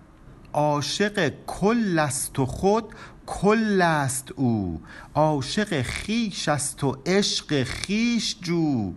عاشق 0.53 1.33
کل 1.47 1.99
است 1.99 2.39
و 2.39 2.45
خود 2.45 2.85
کل 3.25 3.81
است 3.81 4.31
او. 4.35 4.81
عاشق 5.13 5.81
خیش 5.81 6.49
است 6.49 6.83
و 6.83 6.97
عشق 7.05 7.63
خیش 7.63 8.35
جو. 8.41 8.93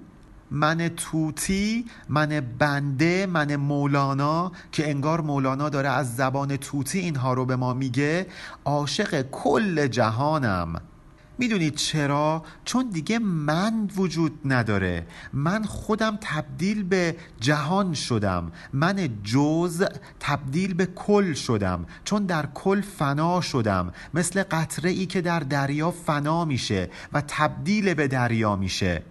من 0.50 0.88
توتی 0.88 1.84
من 2.08 2.40
بنده 2.58 3.26
من 3.26 3.56
مولانا 3.56 4.52
که 4.72 4.90
انگار 4.90 5.20
مولانا 5.20 5.68
داره 5.68 5.88
از 5.88 6.16
زبان 6.16 6.56
توتی 6.56 6.98
اینها 6.98 7.34
رو 7.34 7.44
به 7.44 7.56
ما 7.56 7.74
میگه 7.74 8.26
عاشق 8.64 9.22
کل 9.30 9.86
جهانم. 9.86 10.82
می‌دونید 11.38 11.74
چرا؟ 11.74 12.44
چون 12.64 12.90
دیگه 12.90 13.18
من 13.18 13.90
وجود 13.96 14.40
نداره. 14.44 15.06
من 15.32 15.64
خودم 15.64 16.18
تبدیل 16.20 16.82
به 16.82 17.16
جهان 17.40 17.94
شدم. 17.94 18.52
من 18.72 19.08
جز 19.24 19.84
تبدیل 20.20 20.74
به 20.74 20.86
کل 20.86 21.32
شدم. 21.32 21.86
چون 22.04 22.26
در 22.26 22.46
کل 22.46 22.80
فنا 22.80 23.40
شدم. 23.40 23.92
مثل 24.14 24.42
قطره 24.42 24.90
ای 24.90 25.06
که 25.06 25.20
در 25.20 25.40
دریا 25.40 25.90
فنا 25.90 26.44
میشه 26.44 26.90
و 27.12 27.22
تبدیل 27.28 27.94
به 27.94 28.08
دریا 28.08 28.56
میشه. 28.56 29.02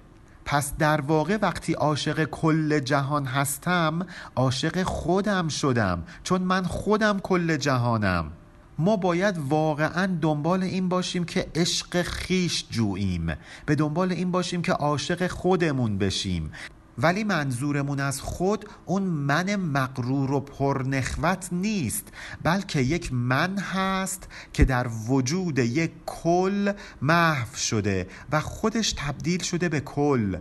پس 0.45 0.73
در 0.77 1.01
واقع 1.01 1.37
وقتی 1.41 1.73
عاشق 1.73 2.23
کل 2.23 2.79
جهان 2.79 3.25
هستم 3.25 4.05
عاشق 4.35 4.83
خودم 4.83 5.47
شدم 5.47 6.03
چون 6.23 6.41
من 6.41 6.63
خودم 6.63 7.19
کل 7.19 7.57
جهانم. 7.57 8.31
ما 8.79 8.95
باید 8.95 9.35
واقعا 9.49 10.17
دنبال 10.21 10.63
این 10.63 10.89
باشیم 10.89 11.23
که 11.23 11.47
عشق 11.55 12.01
خیش 12.01 12.65
جوییم. 12.69 13.35
به 13.65 13.75
دنبال 13.75 14.11
این 14.11 14.31
باشیم 14.31 14.61
که 14.61 14.71
عاشق 14.71 15.27
خودمون 15.27 15.97
بشیم. 15.97 16.51
ولی 16.97 17.23
منظورمون 17.23 17.99
از 17.99 18.21
خود 18.21 18.65
اون 18.85 19.03
من 19.03 19.55
مقرور 19.55 20.31
و 20.31 20.39
پرنخوت 20.39 21.49
نیست 21.51 22.07
بلکه 22.43 22.79
یک 22.79 23.13
من 23.13 23.57
هست 23.57 24.27
که 24.53 24.65
در 24.65 24.87
وجود 25.07 25.59
یک 25.59 25.91
کل 26.05 26.73
محو 27.01 27.55
شده 27.55 28.07
و 28.31 28.39
خودش 28.39 28.93
تبدیل 28.97 29.43
شده 29.43 29.69
به 29.69 29.79
کل. 29.79 30.37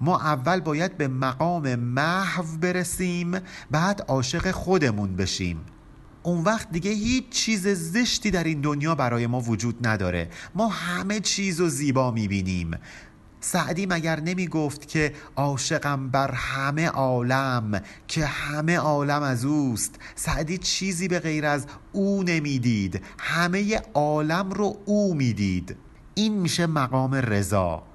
ما 0.00 0.20
اول 0.20 0.60
باید 0.60 0.96
به 0.96 1.08
مقام 1.08 1.74
محو 1.74 2.56
برسیم 2.60 3.38
بعد 3.70 4.04
عاشق 4.08 4.50
خودمون 4.50 5.16
بشیم. 5.16 5.60
اون 6.22 6.44
وقت 6.44 6.70
دیگه 6.70 6.90
هیچ 6.90 7.28
چیز 7.28 7.68
زشتی 7.68 8.30
در 8.30 8.44
این 8.44 8.60
دنیا 8.60 8.94
برای 8.94 9.26
ما 9.26 9.40
وجود 9.40 9.86
نداره. 9.86 10.30
ما 10.54 10.68
همه 10.68 11.20
چیز 11.20 11.60
رو 11.60 11.68
زیبا 11.68 12.10
می‌بینیم. 12.10 12.70
سعدی 13.44 13.86
مگر 13.86 14.20
نمی 14.20 14.48
گفت 14.48 14.88
که 14.88 15.12
عاشقم 15.36 16.08
بر 16.10 16.30
همه 16.30 16.88
عالم 16.88 17.82
که 18.08 18.26
همه 18.26 18.76
عالم 18.76 19.22
از 19.22 19.44
اوست؟ 19.44 19.94
سعدی 20.14 20.58
چیزی 20.58 21.08
به 21.08 21.18
غیر 21.18 21.46
از 21.46 21.66
او 21.92 22.22
نمی‌دید. 22.22 23.02
همه 23.18 23.80
عالم 23.94 24.50
رو 24.50 24.76
او 24.84 25.14
می‌دید. 25.14 25.76
این 26.14 26.38
میشه 26.38 26.66
مقام 26.66 27.14
رضا. 27.14 27.91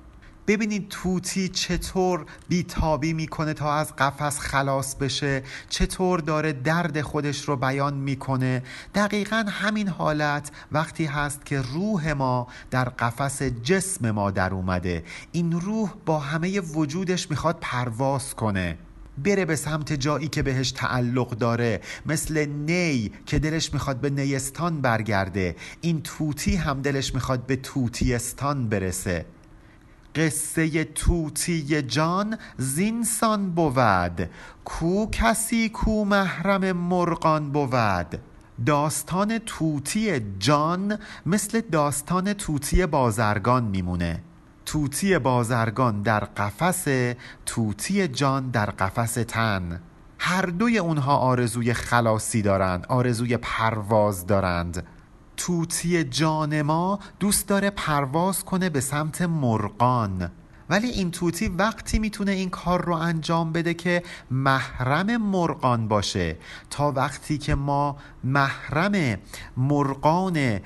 ببینید 0.48 0.90
توتی 0.90 1.50
چطور 1.50 2.26
بیتابی 2.50 3.14
می‌کنه 3.14 3.54
تا 3.54 3.74
از 3.74 3.96
قفس 3.96 4.40
خلاص 4.40 4.96
بشه 4.96 5.44
چطور 5.70 6.20
داره 6.20 6.54
درد 6.54 7.02
خودش 7.02 7.42
رو 7.42 7.56
بیان 7.56 7.94
می‌کنه. 7.94 8.64
دقیقا 8.96 9.46
همین 9.50 9.88
حالت 9.88 10.52
وقتی 10.72 11.06
هست 11.06 11.46
که 11.46 11.62
روح 11.62 12.14
ما 12.14 12.48
در 12.72 12.90
قفس 12.90 13.44
جسم 13.44 14.12
ما 14.12 14.32
در 14.32 14.54
اومده. 14.54 15.04
این 15.32 15.52
روح 15.52 15.94
با 16.06 16.20
همه 16.20 16.60
وجودش 16.60 17.30
می‌خواد 17.30 17.58
پرواز 17.62 18.36
کنه. 18.36 18.78
بره 19.18 19.46
به 19.46 19.56
سمت 19.56 19.94
جایی 19.94 20.28
که 20.28 20.44
بهش 20.44 20.72
تعلق 20.72 21.30
داره 21.30 21.82
مثل 22.06 22.46
نی 22.46 23.12
که 23.26 23.40
دلش 23.40 23.74
می‌خواد 23.74 23.98
به 23.98 24.10
نیستان 24.10 24.82
برگرده. 24.82 25.56
این 25.82 26.02
توتی 26.02 26.56
هم 26.56 26.82
دلش 26.82 27.14
می‌خواد 27.14 27.46
به 27.46 27.56
توتیستان 27.56 28.70
برسه. 28.70 29.26
قصه 30.18 30.84
توتی 30.84 31.82
جان 31.82 32.38
زینسان 32.58 33.52
بود. 33.52 34.30
کو 34.66 35.06
کسی 35.12 35.70
کو 35.70 36.06
محرم 36.06 36.72
مرغان 36.72 37.52
بود. 37.52 38.20
داستان 38.66 39.38
توتی 39.38 40.22
جان 40.40 40.98
مثل 41.26 41.62
داستان 41.62 42.34
توتی 42.34 42.86
بازرگان 42.86 43.64
میمونه. 43.64 44.24
توتی 44.66 45.20
بازرگان 45.20 46.02
در 46.02 46.20
قفس 46.20 47.14
توتی 47.46 48.08
جان 48.08 48.50
در 48.50 48.70
قفس 48.70 49.14
تن. 49.14 49.82
هر 50.20 50.46
دوی 50.46 50.78
اونها 50.78 51.18
آرزوی 51.18 51.74
خلاصی 51.74 52.42
دارند 52.42 52.86
آرزوی 52.90 53.38
پرواز 53.38 54.28
دارند. 54.28 54.84
توتی 55.38 56.04
جان 56.04 56.62
ما 56.62 57.00
دوست 57.20 57.48
داره 57.48 57.70
پرواز 57.70 58.46
کنه 58.46 58.70
به 58.70 58.80
سمت 58.80 59.22
مرغان. 59.22 60.32
ولی 60.70 60.88
این 60.88 61.12
توتی 61.12 61.48
وقتی 61.48 62.00
می‌تونه 62.00 62.32
این 62.32 62.50
کار 62.50 62.86
رو 62.86 62.94
انجام 62.94 63.52
بده 63.52 63.74
که 63.74 64.04
محرم 64.32 65.18
مرغان 65.18 65.88
باشه. 65.88 66.38
تا 66.70 66.92
وقتی 66.92 67.38
که 67.38 67.56
ما 67.56 67.98
محرم 68.24 69.18
مرغان 69.58 70.60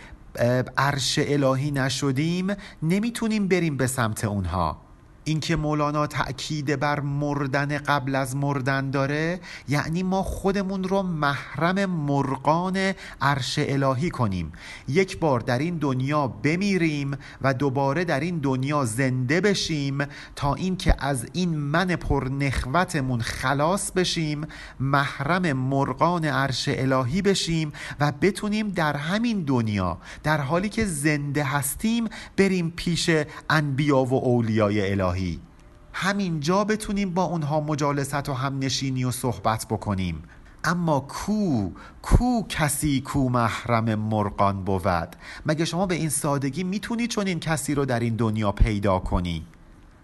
عرش 0.77 1.19
الهی 1.23 1.71
نشدیم 1.71 2.47
نمی‌تونیم 2.84 3.47
بریم 3.47 3.77
به 3.77 3.88
سمت 3.88 4.25
اونها. 4.25 4.90
اینکه 5.23 5.55
مولانا 5.55 6.07
تأکید 6.07 6.79
بر 6.79 6.99
مردن 6.99 7.77
قبل 7.77 8.15
از 8.15 8.36
مردن 8.36 8.91
داره 8.91 9.39
یعنی 9.67 10.03
ما 10.03 10.23
خودمون 10.23 10.84
رو 10.84 11.01
محرم 11.01 11.86
مرغان 11.86 12.93
عرش 13.21 13.60
الهی 13.60 14.10
کنیم. 14.10 14.51
یک 14.88 15.19
بار 15.19 15.39
در 15.39 15.60
این 15.60 15.77
دنیا 15.77 16.27
بمیریم 16.27 17.17
و 17.41 17.53
دوباره 17.53 18.05
در 18.05 18.19
این 18.19 18.38
دنیا 18.38 18.86
زنده 18.86 19.41
بشیم 19.41 19.97
تا 20.36 20.55
اینکه 20.55 20.95
از 20.99 21.27
این 21.34 21.49
من 21.57 21.88
پرنخوتمون 21.88 23.21
خلاص 23.21 23.91
بشیم 23.91 24.47
محرم 24.79 25.53
مرغان 25.53 26.25
عرش 26.25 26.69
الهی 26.69 27.21
بشیم 27.21 27.73
و 27.99 28.12
بتونیم 28.21 28.69
در 28.69 28.97
همین 28.97 29.43
دنیا 29.43 29.97
در 30.23 30.41
حالی 30.41 30.69
که 30.69 30.86
زنده 30.86 31.43
هستیم 31.43 32.07
بریم 32.38 32.73
پیش 32.75 33.10
انبیا 33.49 34.03
و 34.03 34.13
اولیای 34.13 34.91
الهی. 34.91 35.11
همین 35.12 35.39
همینجا 35.93 36.63
بتونیم 36.63 37.13
با 37.13 37.24
اونها 37.24 37.60
مجالست 37.60 38.30
و 38.30 38.34
همنشینی 38.34 39.04
و 39.04 39.12
صحبت 39.12 39.65
بکنیم. 39.69 40.24
اما 40.63 41.00
کو 41.00 41.71
کو 42.02 42.47
کسی 42.50 43.02
کو 43.02 43.30
محرم 43.30 43.95
مرغان 43.95 44.63
بود؟ 44.63 45.15
مگه 45.45 45.65
شما 45.65 45.86
به 45.86 45.95
این 45.95 46.10
سادگی 46.10 46.63
می‌تونی 46.63 47.08
چون 47.08 47.28
این 47.28 47.39
کسی 47.39 47.76
رو 47.76 47.86
در 47.86 48.00
این 48.00 48.15
دنیا 48.15 48.52
پیدا 48.52 49.00
کنی؟ 49.00 49.45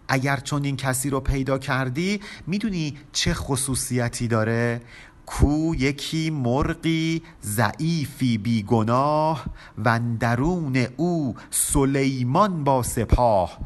اگر 0.07 0.37
چون 0.37 0.63
این 0.63 0.77
کسی 0.77 1.09
رو 1.09 1.19
پیدا 1.19 1.57
کردی 1.57 2.21
می‌دونی 2.47 2.97
چه 3.11 3.33
خصوصیتی 3.33 4.27
داره؟ 4.27 4.81
کو 5.25 5.75
یکی 5.75 6.29
مرغی 6.29 7.21
ضعیفی 7.43 8.37
بیگناه 8.37 9.45
و 9.85 9.99
درون 10.19 10.87
او 10.97 11.35
سلیمان 11.49 12.63
با 12.63 12.83
سپاه. 12.83 13.57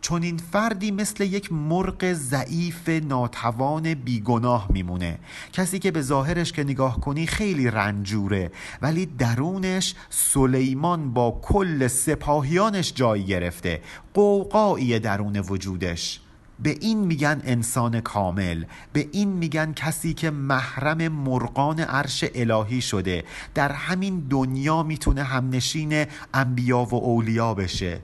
چون 0.00 0.22
این 0.22 0.36
فردی 0.36 0.90
مثل 0.90 1.24
یک 1.24 1.52
مرغ 1.52 2.12
ضعیف 2.12 2.88
ناتوان 2.88 3.94
بیگناه 3.94 4.66
میمونه. 4.70 5.18
کسی 5.52 5.78
که 5.78 5.90
به 5.90 6.02
ظاهرش 6.02 6.52
که 6.52 6.64
نگاه 6.64 7.00
کنی 7.00 7.26
خیلی 7.26 7.70
رنجوره 7.70 8.50
ولی 8.82 9.06
درونش 9.06 9.94
سلیمان 10.10 11.12
با 11.12 11.40
کل 11.42 11.86
سپاهیانش 11.86 12.92
جای 12.94 13.24
گرفته. 13.24 13.80
قوقایی 14.14 14.98
درون 14.98 15.36
وجودش. 15.36 16.20
به 16.62 16.76
این 16.80 16.98
میگن 16.98 17.42
انسان 17.44 18.00
کامل. 18.00 18.64
به 18.92 19.08
این 19.12 19.28
میگن 19.28 19.72
کسی 19.72 20.14
که 20.14 20.30
محرم 20.30 21.08
مرغان 21.08 21.80
عرش 21.80 22.24
الهی 22.34 22.80
شده. 22.80 23.24
در 23.54 23.72
همین 23.72 24.26
دنیا 24.30 24.82
می‌تونه 24.82 25.22
همنشین 25.22 26.04
انبیا 26.34 26.78
و 26.78 26.94
اولیا 26.94 27.54
بشه. 27.54 28.00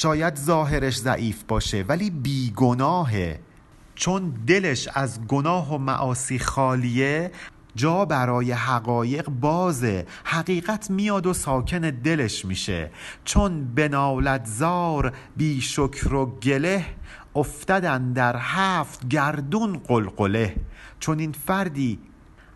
شاید 0.00 0.36
ظاهرش 0.36 0.98
ضعیف 0.98 1.42
باشه 1.48 1.84
ولی 1.88 2.10
بیگناهه. 2.10 3.40
چون 3.94 4.34
دلش 4.46 4.88
از 4.94 5.26
گناه 5.26 5.74
و 5.74 5.78
معاصی 5.78 6.38
خالیه 6.38 7.30
جا 7.74 8.04
برای 8.04 8.52
حقایق 8.52 9.28
بازه. 9.28 10.06
حقیقت 10.24 10.90
میاد 10.90 11.26
و 11.26 11.32
ساکن 11.32 11.80
دلش 11.80 12.44
میشه. 12.44 12.90
چون 13.24 13.74
بنالت 13.74 14.44
زار 14.44 15.12
بی 15.36 15.60
شکر 15.60 16.14
و 16.14 16.26
گله 16.26 16.84
افتدن 17.36 18.12
در 18.12 18.36
هفت 18.38 19.08
گردون 19.08 19.78
قلقله. 19.78 20.56
چون 21.00 21.18
این 21.18 21.32
فردی 21.32 21.98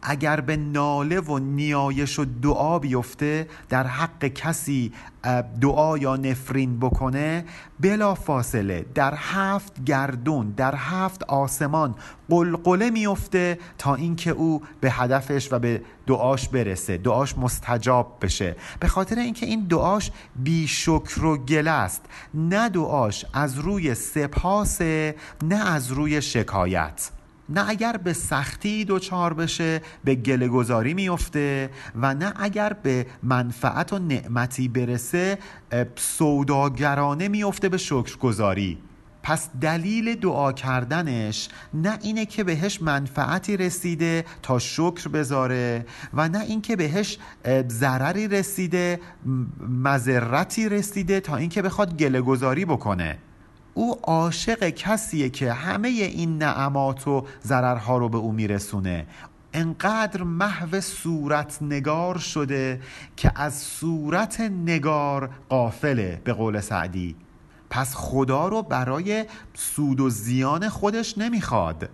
اگر 0.03 0.41
به 0.41 0.57
ناله 0.57 1.21
و 1.21 1.39
نیایش 1.39 2.19
و 2.19 2.25
دعا 2.25 2.79
بیفته 2.79 3.49
در 3.69 3.87
حق 3.87 4.25
کسی 4.25 4.93
دعا 5.61 5.99
یا 5.99 6.17
نفرین 6.17 6.79
بکنه 6.79 7.45
بلا 7.81 8.15
فاصله 8.15 8.87
در 8.95 9.15
هفت 9.17 9.85
گردون 9.85 10.51
در 10.51 10.75
هفت 10.77 11.25
آسمان 11.25 11.95
قلقله 12.29 12.91
میفته 12.91 13.59
تا 13.79 13.95
اینکه 13.95 14.31
او 14.31 14.63
به 14.81 14.91
هدفش 14.91 15.53
و 15.53 15.59
به 15.59 15.83
دعاش 16.07 16.49
برسه 16.49 16.99
دعاش 16.99 17.39
مستجاب 17.39 18.19
بشه. 18.23 18.57
به 18.81 18.89
خاطر 18.89 19.19
اینکه 19.19 19.47
این 19.47 19.67
دعاش 19.67 20.11
بی 20.37 20.69
شکر 20.69 21.25
و 21.25 21.37
گله 21.37 21.71
است 21.71 22.03
نه 22.35 22.69
دعاش 22.69 23.27
از 23.33 23.59
روی 23.59 23.95
سپاسه 23.95 25.15
نه 25.43 25.71
از 25.71 25.93
روی 25.93 26.23
شکایت. 26.23 27.11
نه 27.49 27.69
اگر 27.69 27.97
به 27.97 28.13
سختی 28.13 28.85
دچار 28.85 29.35
بشه 29.35 29.81
به 30.05 30.15
گله 30.15 30.49
گذاری 30.49 30.95
میفته 30.95 31.71
و 31.97 32.15
نه 32.15 32.33
اگر 32.37 32.73
به 32.73 33.07
منفعت 33.23 33.93
و 33.93 33.99
نعمتی 33.99 34.69
برسه 34.69 35.39
سوداگرانه 35.97 37.29
میفته 37.29 37.69
به 37.69 37.77
شکرگذاری 37.77 38.79
پس 39.23 39.49
دلیل 39.61 40.15
دعا 40.15 40.53
کردنش 40.53 41.49
نه 41.75 41.99
اینه 42.03 42.27
که 42.27 42.45
بهش 42.45 42.83
منفعتی 42.83 43.57
رسیده 43.57 44.25
تا 44.43 44.59
شکر 44.59 45.09
بذاره 45.09 45.87
و 46.15 46.29
نه 46.29 46.41
اینکه 46.41 46.77
بهش 46.77 47.19
ضرری 47.69 48.29
رسیده 48.29 49.01
مذرتی 49.69 50.69
رسیده 50.69 51.21
تا 51.21 51.37
اینکه 51.37 51.63
بخواد 51.63 51.97
گله 51.97 52.21
گذاری 52.21 52.65
بکنه. 52.65 53.19
او 53.75 53.99
عاشق 54.03 54.69
کسیه 54.69 55.29
که 55.31 55.53
همه 55.53 55.89
این 55.89 56.39
نعمات 56.39 57.09
و 57.09 57.27
ضررها 57.45 57.99
رو 57.99 58.09
به 58.09 58.19
او 58.19 58.33
میرسونه. 58.33 59.07
انقدر 59.53 60.23
محو 60.23 60.81
صورت 60.81 61.59
نگار 61.63 62.19
شده 62.19 62.81
که 63.17 63.33
از 63.35 63.55
صورت 63.55 64.41
نگار 64.41 65.31
قافله 65.49 66.21
به 66.25 66.33
قول 66.33 66.61
سعدی. 66.61 67.17
پس 67.71 67.95
خدا 67.95 68.49
رو 68.49 68.63
برای 68.63 69.25
سود 69.55 70.01
و 70.01 70.11
زیان 70.11 70.69
خودش 70.69 71.19
نمی‌خواد. 71.19 71.89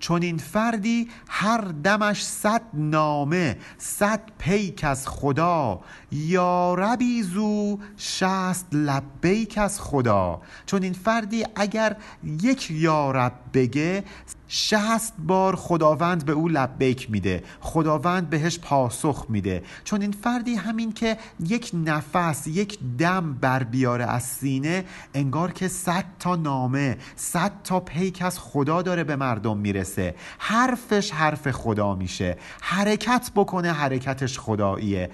چون 0.00 0.22
این 0.22 0.38
فردی 0.38 1.08
هر 1.28 1.60
دمش 1.60 2.24
صد 2.24 2.62
نامه 2.74 3.58
صد 3.78 4.20
پیک 4.38 4.84
از 4.84 5.08
خدا. 5.08 5.80
یا 6.12 6.74
ربی 6.74 7.22
زو 7.22 7.78
شست 7.96 8.66
لبیک 8.72 9.58
از 9.58 9.80
خدا. 9.80 10.40
چون 10.66 10.82
این 10.82 10.92
فردی 10.92 11.44
اگر 11.56 11.96
یک 12.42 12.70
یارب 12.70 13.32
بگه 13.54 14.04
شست 14.48 15.14
بار 15.18 15.56
خداوند 15.56 16.24
به 16.24 16.32
او 16.32 16.48
لبیک 16.48 17.10
میده 17.10 17.42
خداوند 17.60 18.30
بهش 18.30 18.58
پاسخ 18.58 19.26
میده. 19.28 19.62
چون 19.84 20.02
این 20.02 20.12
فردی 20.12 20.54
همین 20.54 20.92
که 20.92 21.18
یک 21.40 21.70
نفس 21.74 22.46
یک 22.46 22.78
دم 22.98 23.34
بر 23.34 23.62
بیاره 23.62 24.04
از 24.04 24.22
سینه 24.22 24.84
انگار 25.14 25.52
که 25.52 25.68
صد 25.68 26.04
تا 26.18 26.36
نامه 26.36 26.98
صد 27.16 27.52
تا 27.64 27.80
پیک 27.80 28.22
از 28.22 28.38
خدا 28.38 28.82
داره 28.82 29.04
به 29.04 29.16
مردم 29.16 29.56
می‌رسه. 29.56 30.14
حرفش 30.38 31.10
حرف 31.10 31.50
خدا 31.50 31.94
میشه. 31.94 32.36
حرکت 32.60 33.30
بکنه 33.34 33.72
حرکتش 33.72 34.38
خداییه. 34.38 35.10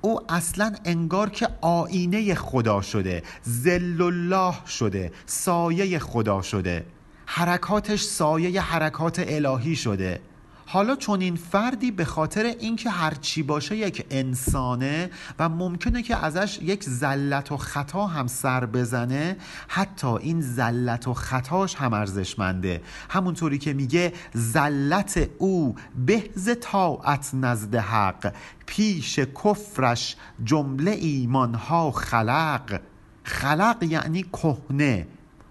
او 0.00 0.32
اصلا 0.32 0.74
انگار 0.84 1.30
که 1.30 1.48
آینه 1.60 2.34
خدا 2.34 2.80
شده 2.80 3.22
زل 3.42 4.02
الله 4.02 4.66
شده 4.66 5.12
سایه 5.26 5.98
خدا 5.98 6.42
شده. 6.42 6.86
حرکاتش 7.34 8.02
سایه 8.02 8.60
حرکات 8.60 9.24
الهی 9.26 9.76
شده. 9.76 10.20
حالا 10.66 10.96
چون 10.96 11.20
این 11.20 11.36
فردی 11.36 11.90
به 11.90 12.04
خاطر 12.04 12.44
اینکه 12.44 12.90
هرچی 12.90 13.42
باشه 13.42 13.76
یک 13.76 14.06
انسانه 14.10 15.10
و 15.38 15.48
ممکنه 15.48 16.02
که 16.02 16.24
ازش 16.24 16.58
یک 16.62 16.84
زلت 16.84 17.52
و 17.52 17.56
خطا 17.56 18.06
هم 18.06 18.26
سر 18.26 18.66
بزنه 18.66 19.36
حتی 19.68 20.06
این 20.06 20.40
زلت 20.40 21.08
و 21.08 21.14
خطاش 21.14 21.74
هم 21.74 21.92
ارزشمنده. 21.92 22.82
همونطوری 23.10 23.58
که 23.58 23.72
میگه 23.72 24.12
زلت 24.34 25.28
او 25.38 25.74
بهز 26.06 26.50
طاعت 26.60 27.30
نزد 27.34 27.74
حق 27.74 28.34
پیش 28.66 29.18
کفرش 29.18 30.16
جمله 30.44 30.90
ایمانها 30.90 31.90
خلق. 31.90 32.80
خلق 33.24 33.82
یعنی 33.82 34.22
کهنه. 34.22 35.06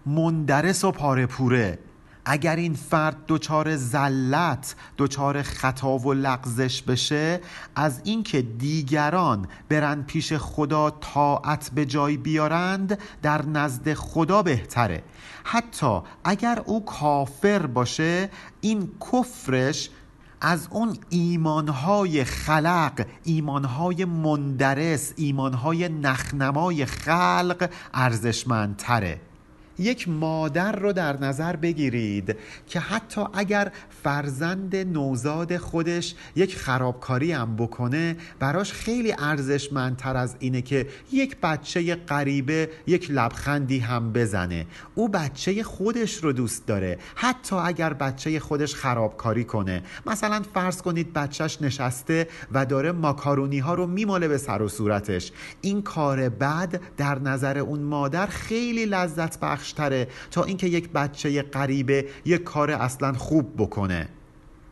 مندرس 0.06 0.84
و 0.84 0.92
پاره 0.92 1.26
پوره. 1.26 1.80
اگر 2.26 2.56
این 2.56 2.74
فرد 2.74 3.18
دچار 3.28 3.76
زلت 3.76 4.76
دچار 4.98 5.42
خطا 5.42 5.98
و 5.98 6.14
لغزش 6.14 6.82
بشه 6.82 7.42
از 7.76 8.02
اینکه 8.04 8.42
دیگران 8.42 9.48
برن 9.70 10.02
پیش 10.02 10.34
خدا 10.34 10.90
طاعت 10.90 11.72
به 11.76 11.86
جای 11.86 12.18
بیارند 12.18 12.98
در 13.22 13.46
نزد 13.46 13.94
خدا 13.94 14.44
بهتره. 14.44 15.04
حتی 15.44 16.00
اگر 16.24 16.62
او 16.66 16.86
کافر 16.86 17.66
باشه 17.66 18.30
این 18.62 18.92
کفرش 19.12 19.90
از 20.42 20.68
اون 20.72 20.98
ایمانهای 21.10 22.24
خلق 22.24 23.06
ایمانهای 23.24 24.06
مندرس 24.06 25.14
ایمانهای 25.16 25.90
نخنمای 25.90 26.86
خلق 26.86 27.70
ارزشمندتره. 27.94 29.22
یک 29.82 30.10
مادر 30.10 30.72
رو 30.72 30.94
در 30.94 31.17
نظر 31.17 31.56
بگیرید 31.56 32.36
که 32.67 32.80
حتی 32.80 33.22
اگر 33.34 33.72
فرزند 34.04 34.76
نوزاد 34.76 35.58
خودش 35.58 36.15
یک 36.36 36.58
خرابکاری 36.58 37.32
هم 37.32 37.56
بکنه 37.56 38.17
براش 38.39 38.74
خیلی 38.74 39.15
ارزشمندتر 39.20 40.17
از 40.17 40.36
اینه 40.39 40.62
که 40.62 40.88
یک 41.12 41.38
بچه 41.44 41.96
غریبه 41.96 42.70
یک 42.88 43.12
لبخندی 43.12 43.80
هم 43.80 44.13
بزنه. 44.13 44.65
او 44.96 45.08
بچه 45.08 45.63
خودش 45.63 46.15
رو 46.15 46.34
دوست 46.34 46.67
داره. 46.67 46.98
حتی 47.15 47.56
اگر 47.56 47.94
بچه 47.94 48.39
خودش 48.39 48.76
خرابکاری 48.76 49.44
کنه. 49.44 49.84
مثلا 50.06 50.41
فرض 50.54 50.82
کنید 50.82 51.13
بچهش 51.13 51.58
نشسته 51.62 52.28
و 52.52 52.65
داره 52.65 52.91
ماکارونی 52.91 53.60
ها 53.60 53.74
رو 53.74 53.88
میماله 53.88 54.28
به 54.28 54.38
سر 54.38 54.62
و 54.62 54.70
صورتش. 54.70 55.32
این 55.62 55.82
کار 55.82 56.30
بد 56.30 56.82
در 56.98 57.20
نظر 57.20 57.58
اون 57.58 57.80
مادر 57.80 58.26
خیلی 58.26 58.86
لذت 58.86 59.39
بخشتره 59.72 60.08
تا 60.32 60.44
اینکه 60.44 60.68
یک 60.68 60.90
بچه 60.90 61.42
غریبه 61.42 62.06
یک 62.26 62.44
کار 62.44 62.72
اصلا 62.72 63.14
خوب 63.14 63.54
بکنه. 63.58 64.10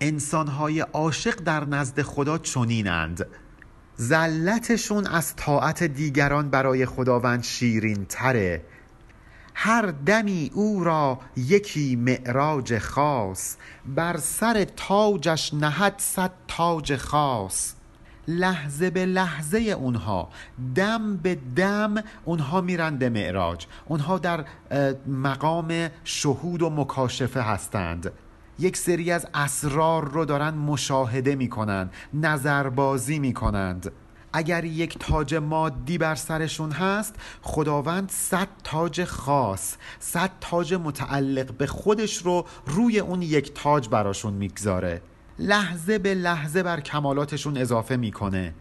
انسانهای 0.01 0.79
عاشق 0.79 1.35
در 1.35 1.65
نزد 1.65 2.01
خدا 2.01 2.37
چنینند. 2.37 3.27
زلتشون 3.95 5.07
از 5.07 5.35
طاعت 5.35 5.83
دیگران 5.83 6.49
برای 6.49 6.85
خداوند 6.85 7.43
شیرین 7.43 8.05
تره 8.05 8.61
هر 9.53 9.93
دمی 10.05 10.51
او 10.53 10.83
را 10.83 11.19
یکی 11.37 11.95
معراج 11.95 12.77
خاص 12.77 13.55
بر 13.85 14.17
سر 14.17 14.63
تاجش 14.63 15.53
نهد 15.53 15.95
صد 15.97 16.31
تاج 16.47 16.95
خاص. 16.95 17.73
لحظه 18.29 18.89
به 18.89 19.05
لحظه 19.05 19.59
اونها 19.59 20.29
دم 20.75 21.17
به 21.17 21.37
دم 21.55 21.95
اونها 22.25 22.61
میرن 22.61 22.97
به 22.97 23.09
معراج. 23.09 23.65
اونها 23.85 24.17
در 24.17 24.45
مقام 25.07 25.89
شهود 26.03 26.61
و 26.61 26.69
مکاشفه 26.69 27.41
هستند. 27.41 28.11
یک 28.59 28.77
سری 28.77 29.11
از 29.11 29.27
اسرار 29.33 30.11
رو 30.11 30.25
دارن 30.25 30.53
مشاهده 30.53 31.35
می‌کنن 31.35 31.89
نظربازی 32.13 33.19
می‌کنند. 33.19 33.91
اگر 34.33 34.65
یک 34.65 34.99
تاج 34.99 35.35
مادی 35.35 35.97
بر 35.97 36.15
سرشون 36.15 36.71
هست 36.71 37.15
خداوند 37.41 38.09
صد 38.09 38.47
تاج 38.63 39.03
خاص 39.03 39.75
صد 39.99 40.31
تاج 40.41 40.73
متعلق 40.73 41.51
به 41.51 41.67
خودش 41.67 42.17
رو 42.17 42.45
روی 42.65 42.99
اون 42.99 43.21
یک 43.21 43.53
تاج 43.53 43.89
براشون 43.89 44.33
می‌گذاره. 44.33 45.01
لحظه 45.39 45.99
به 45.99 46.13
لحظه 46.13 46.63
بر 46.63 46.79
کمالاتشون 46.79 47.57
اضافه 47.57 47.95
می‌کنه. 47.95 48.53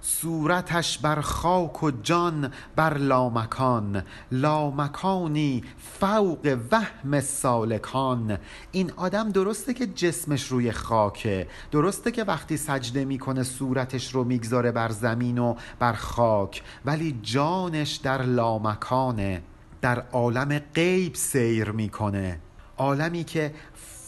صورتش 0.00 0.98
بر 0.98 1.20
خاک 1.20 1.82
و 1.82 1.90
جان 1.90 2.50
بر 2.76 2.98
لامکان. 2.98 4.02
لامکانی 4.32 5.64
فوق 6.00 6.58
وهم 6.72 7.20
سالکان. 7.20 8.38
این 8.72 8.92
آدم 8.96 9.30
درسته 9.30 9.74
که 9.74 9.86
جسمش 9.86 10.46
روی 10.48 10.72
خاکه. 10.72 11.46
درسته 11.70 12.10
که 12.10 12.24
وقتی 12.24 12.56
سجده 12.56 13.04
می‌کنه 13.04 13.42
صورتش 13.42 14.14
رو 14.14 14.24
می‌گذاره 14.24 14.72
بر 14.72 14.88
زمین 14.88 15.38
و 15.38 15.54
بر 15.78 15.92
خاک. 15.92 16.62
ولی 16.84 17.18
جانش 17.22 17.92
در 17.92 18.22
لامکانه. 18.22 19.42
در 19.80 20.04
عالم 20.12 20.60
غیب 20.74 21.14
سیر 21.14 21.70
می‌کنه. 21.70 22.40
عالمی 22.76 23.24
که 23.24 23.54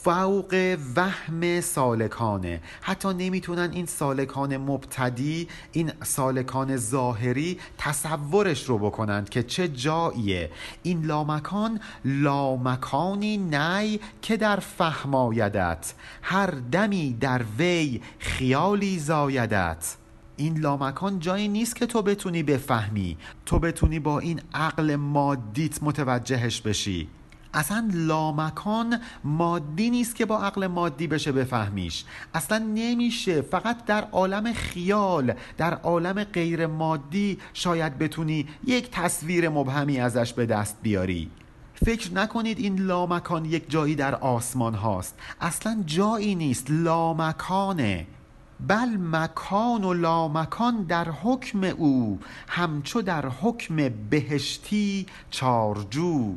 فوق 0.06 0.76
وهم 0.96 1.60
سالکانه. 1.60 2.60
حتی 2.80 3.08
نمی‌تونن 3.08 3.70
این 3.72 3.86
سالکان 3.86 4.56
مبتدی 4.56 5.48
این 5.72 5.92
سالکان 6.02 6.76
ظاهری 6.76 7.58
تصورش 7.78 8.64
رو 8.64 8.78
بکنند 8.78 9.28
که 9.28 9.42
چه 9.42 9.68
جاییه. 9.68 10.50
این 10.82 11.02
لامکان 11.02 11.80
لامکانی 12.04 13.36
نی 13.36 14.00
که 14.22 14.36
در 14.36 14.56
فهم 14.56 15.14
آیدت. 15.14 15.94
هر 16.22 16.46
دمی 16.72 17.16
در 17.20 17.42
وی 17.58 18.00
خیالی 18.18 18.98
زایدت. 18.98 19.96
این 20.36 20.58
لامکان 20.58 21.18
جایی 21.18 21.48
نیست 21.48 21.76
که 21.76 21.86
تو 21.86 22.02
بتونی 22.02 22.42
بفهمی. 22.42 23.16
تو 23.46 23.58
بتونی 23.58 23.98
با 23.98 24.18
این 24.18 24.40
عقل 24.54 24.96
مادیت 24.96 25.82
متوجهش 25.82 26.60
بشی. 26.60 27.08
اصلا 27.56 27.88
لامکان 27.92 29.00
مادی 29.24 29.90
نیست 29.90 30.16
که 30.16 30.26
با 30.26 30.38
عقل 30.38 30.66
مادی 30.66 31.06
بشه 31.06 31.32
بفهمیش. 31.32 32.04
اصلا 32.34 32.58
نمیشه. 32.58 33.42
فقط 33.42 33.84
در 33.84 34.04
عالم 34.04 34.52
خیال 34.52 35.34
در 35.56 35.74
عالم 35.74 36.24
غیر 36.24 36.66
مادی 36.66 37.38
شاید 37.52 37.98
بتونی 37.98 38.46
یک 38.64 38.90
تصویر 38.90 39.48
مبهمی 39.48 40.00
ازش 40.00 40.32
به 40.32 40.46
دست 40.46 40.76
بیاری. 40.82 41.30
فکر 41.84 42.12
نکنید 42.12 42.58
این 42.58 42.78
لامکان 42.78 43.44
یک 43.44 43.70
جایی 43.70 43.94
در 43.94 44.14
آسمان 44.14 44.74
هاست. 44.74 45.18
اصلا 45.40 45.82
جایی 45.86 46.34
نیست. 46.34 46.66
لامکانه. 46.70 48.06
بل 48.68 48.96
مکان 49.00 49.84
و 49.84 49.94
لامکان 49.94 50.82
در 50.82 51.08
حکم 51.10 51.64
او 51.64 52.18
همچو 52.48 53.02
در 53.02 53.28
حکم 53.28 53.88
بهشتی 54.10 55.06
چارجو. 55.30 56.34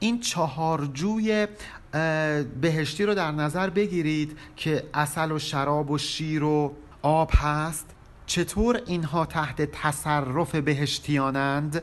این 0.00 0.20
چهارجوی 0.20 1.46
بهشتی 2.60 3.04
رو 3.04 3.14
در 3.14 3.30
نظر 3.30 3.70
بگیرید 3.70 4.38
که 4.56 4.84
اصل 4.94 5.32
و 5.32 5.38
شراب 5.38 5.90
و 5.90 5.98
شیر 5.98 6.44
و 6.44 6.74
آب 7.02 7.30
هست. 7.34 7.86
چطور 8.26 8.80
اینها 8.86 9.26
تحت 9.26 9.62
تصرف 9.62 10.54
بهشتیانند؟ 10.54 11.82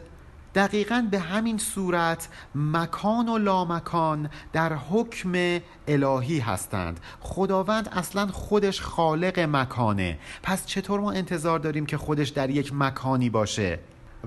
دقیقا 0.55 1.07
به 1.11 1.19
همین 1.19 1.57
صورت 1.57 2.27
مکان 2.55 3.29
و 3.29 3.37
لامکان 3.37 4.29
در 4.53 4.73
حکم 4.73 5.59
الهی 5.87 6.39
هستند. 6.39 6.99
خداوند 7.19 7.89
اصلا 7.91 8.27
خودش 8.27 8.81
خالق 8.81 9.39
مکانه. 9.39 10.19
پس 10.43 10.65
چطور 10.65 10.99
ما 10.99 11.11
انتظار 11.11 11.59
داریم 11.59 11.85
که 11.85 11.97
خودش 11.97 12.29
در 12.29 12.49
یک 12.49 12.71
مکانی 12.73 13.29
باشه؟ 13.29 13.79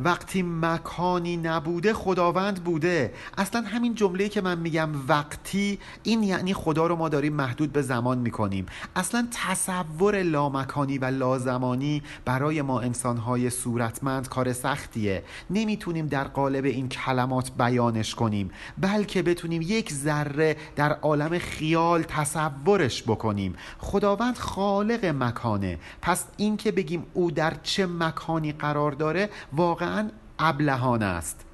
وقتی 0.04 0.42
مکانی 0.42 1.36
نبوده 1.36 1.94
خداوند 1.94 2.64
بوده. 2.64 3.14
اصلا 3.38 3.60
همین 3.60 3.94
جمله 3.94 4.28
که 4.28 4.40
من 4.40 4.58
میگم 4.58 4.88
وقتی 5.08 5.78
این 6.02 6.22
یعنی 6.22 6.54
خدا 6.54 6.86
رو 6.86 6.96
ما 6.96 7.08
داریم 7.08 7.34
محدود 7.34 7.72
به 7.72 7.82
زمان 7.82 8.18
می‌کنیم. 8.18 8.66
اصلا 8.96 9.28
تصور 9.30 10.22
لامکانی 10.22 10.98
و 10.98 11.04
لازمانی 11.04 12.02
برای 12.24 12.62
ما 12.62 12.80
انسانهای 12.80 13.50
صورتمند 13.50 14.28
کار 14.28 14.52
سختیه. 14.52 15.24
نمی‌تونیم 15.50 16.06
در 16.06 16.24
قالب 16.24 16.64
این 16.64 16.88
کلمات 16.88 17.50
بیانش 17.58 18.14
کنیم 18.14 18.50
بلکه 18.78 19.22
بتونیم 19.22 19.62
یک 19.62 19.92
ذره 19.92 20.56
در 20.76 20.92
عالم 20.92 21.38
خیال 21.38 22.02
تصورش 22.02 23.02
بکنیم. 23.02 23.54
خداوند 23.78 24.38
خالق 24.38 25.04
مکانه. 25.04 25.78
پس 26.02 26.24
این 26.36 26.56
که 26.56 26.72
بگیم 26.72 27.06
او 27.14 27.30
در 27.30 27.54
چه 27.62 27.86
مکانی 27.86 28.52
قرار 28.52 28.92
داره 28.92 29.30
واقعا 29.52 29.87
واقعا 29.88 30.10
ابلهانه 30.38 31.04
است. 31.04 31.44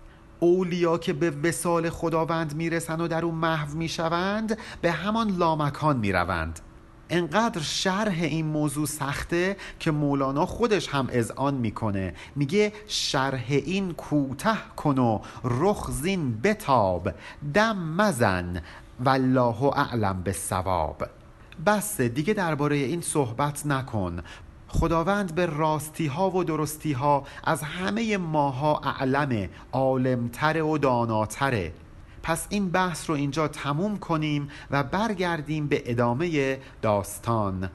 اولیا 0.41 0.99
که 0.99 1.13
به 1.13 1.31
وسال 1.31 1.91
خداوند 1.91 2.55
می‌رسند 2.55 3.01
و 3.01 3.09
در 3.09 3.25
او 3.25 3.33
محو 3.33 3.77
می‌شوند 3.77 4.59
به 4.83 4.93
همان 4.93 5.31
لامکان 5.31 5.97
می‌روند. 5.97 6.61
انقدر 7.11 7.61
شرح 7.61 8.15
این 8.23 8.47
موضوع 8.47 8.87
سخته 8.87 9.57
که 9.81 9.91
مولانا 9.91 10.47
خودش 10.47 10.89
هم 10.89 11.09
اذعان 11.13 11.55
می‌کنه. 11.55 12.15
میگه 12.37 12.73
شرح 12.87 13.45
این 13.49 13.93
کوته 13.93 14.57
کن 14.77 14.99
و 14.99 15.21
رخ 15.45 15.91
زین 15.91 16.41
بتاب 16.41 17.11
دم 17.55 17.79
مزن 17.79 18.63
والله 19.05 19.65
اعلم 19.65 20.23
به 20.23 20.33
ثواب 20.33 21.03
بس 21.67 22.01
دیگه 22.01 22.35
درباره 22.35 22.77
این 22.77 23.01
صحبت 23.01 23.67
نکن. 23.67 24.21
خداوند 24.75 25.35
به 25.35 25.47
راستی 25.47 26.07
ها 26.07 26.31
و 26.31 26.45
درستی 26.45 26.93
ها 26.93 27.25
از 27.45 27.63
همه 27.63 28.17
ماها 28.17 28.81
اعلمه 28.85 29.51
عالمتره 29.73 30.63
و 30.63 30.79
داناتره. 30.79 31.73
پس 32.23 32.47
این 32.51 32.71
بحث 32.71 33.11
رو 33.11 33.17
اینجا 33.17 33.49
تموم 33.49 33.99
کنیم 33.99 34.49
و 34.71 34.83
برگردیم 34.83 35.69
به 35.69 35.83
ادامه 35.87 36.59
داستان. 36.83 37.71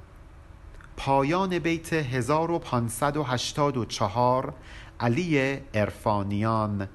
پایان 0.97 1.59
بیت 1.59 1.93
1584 1.93 4.53
علی 4.99 5.57
ارفانیان 5.73 6.87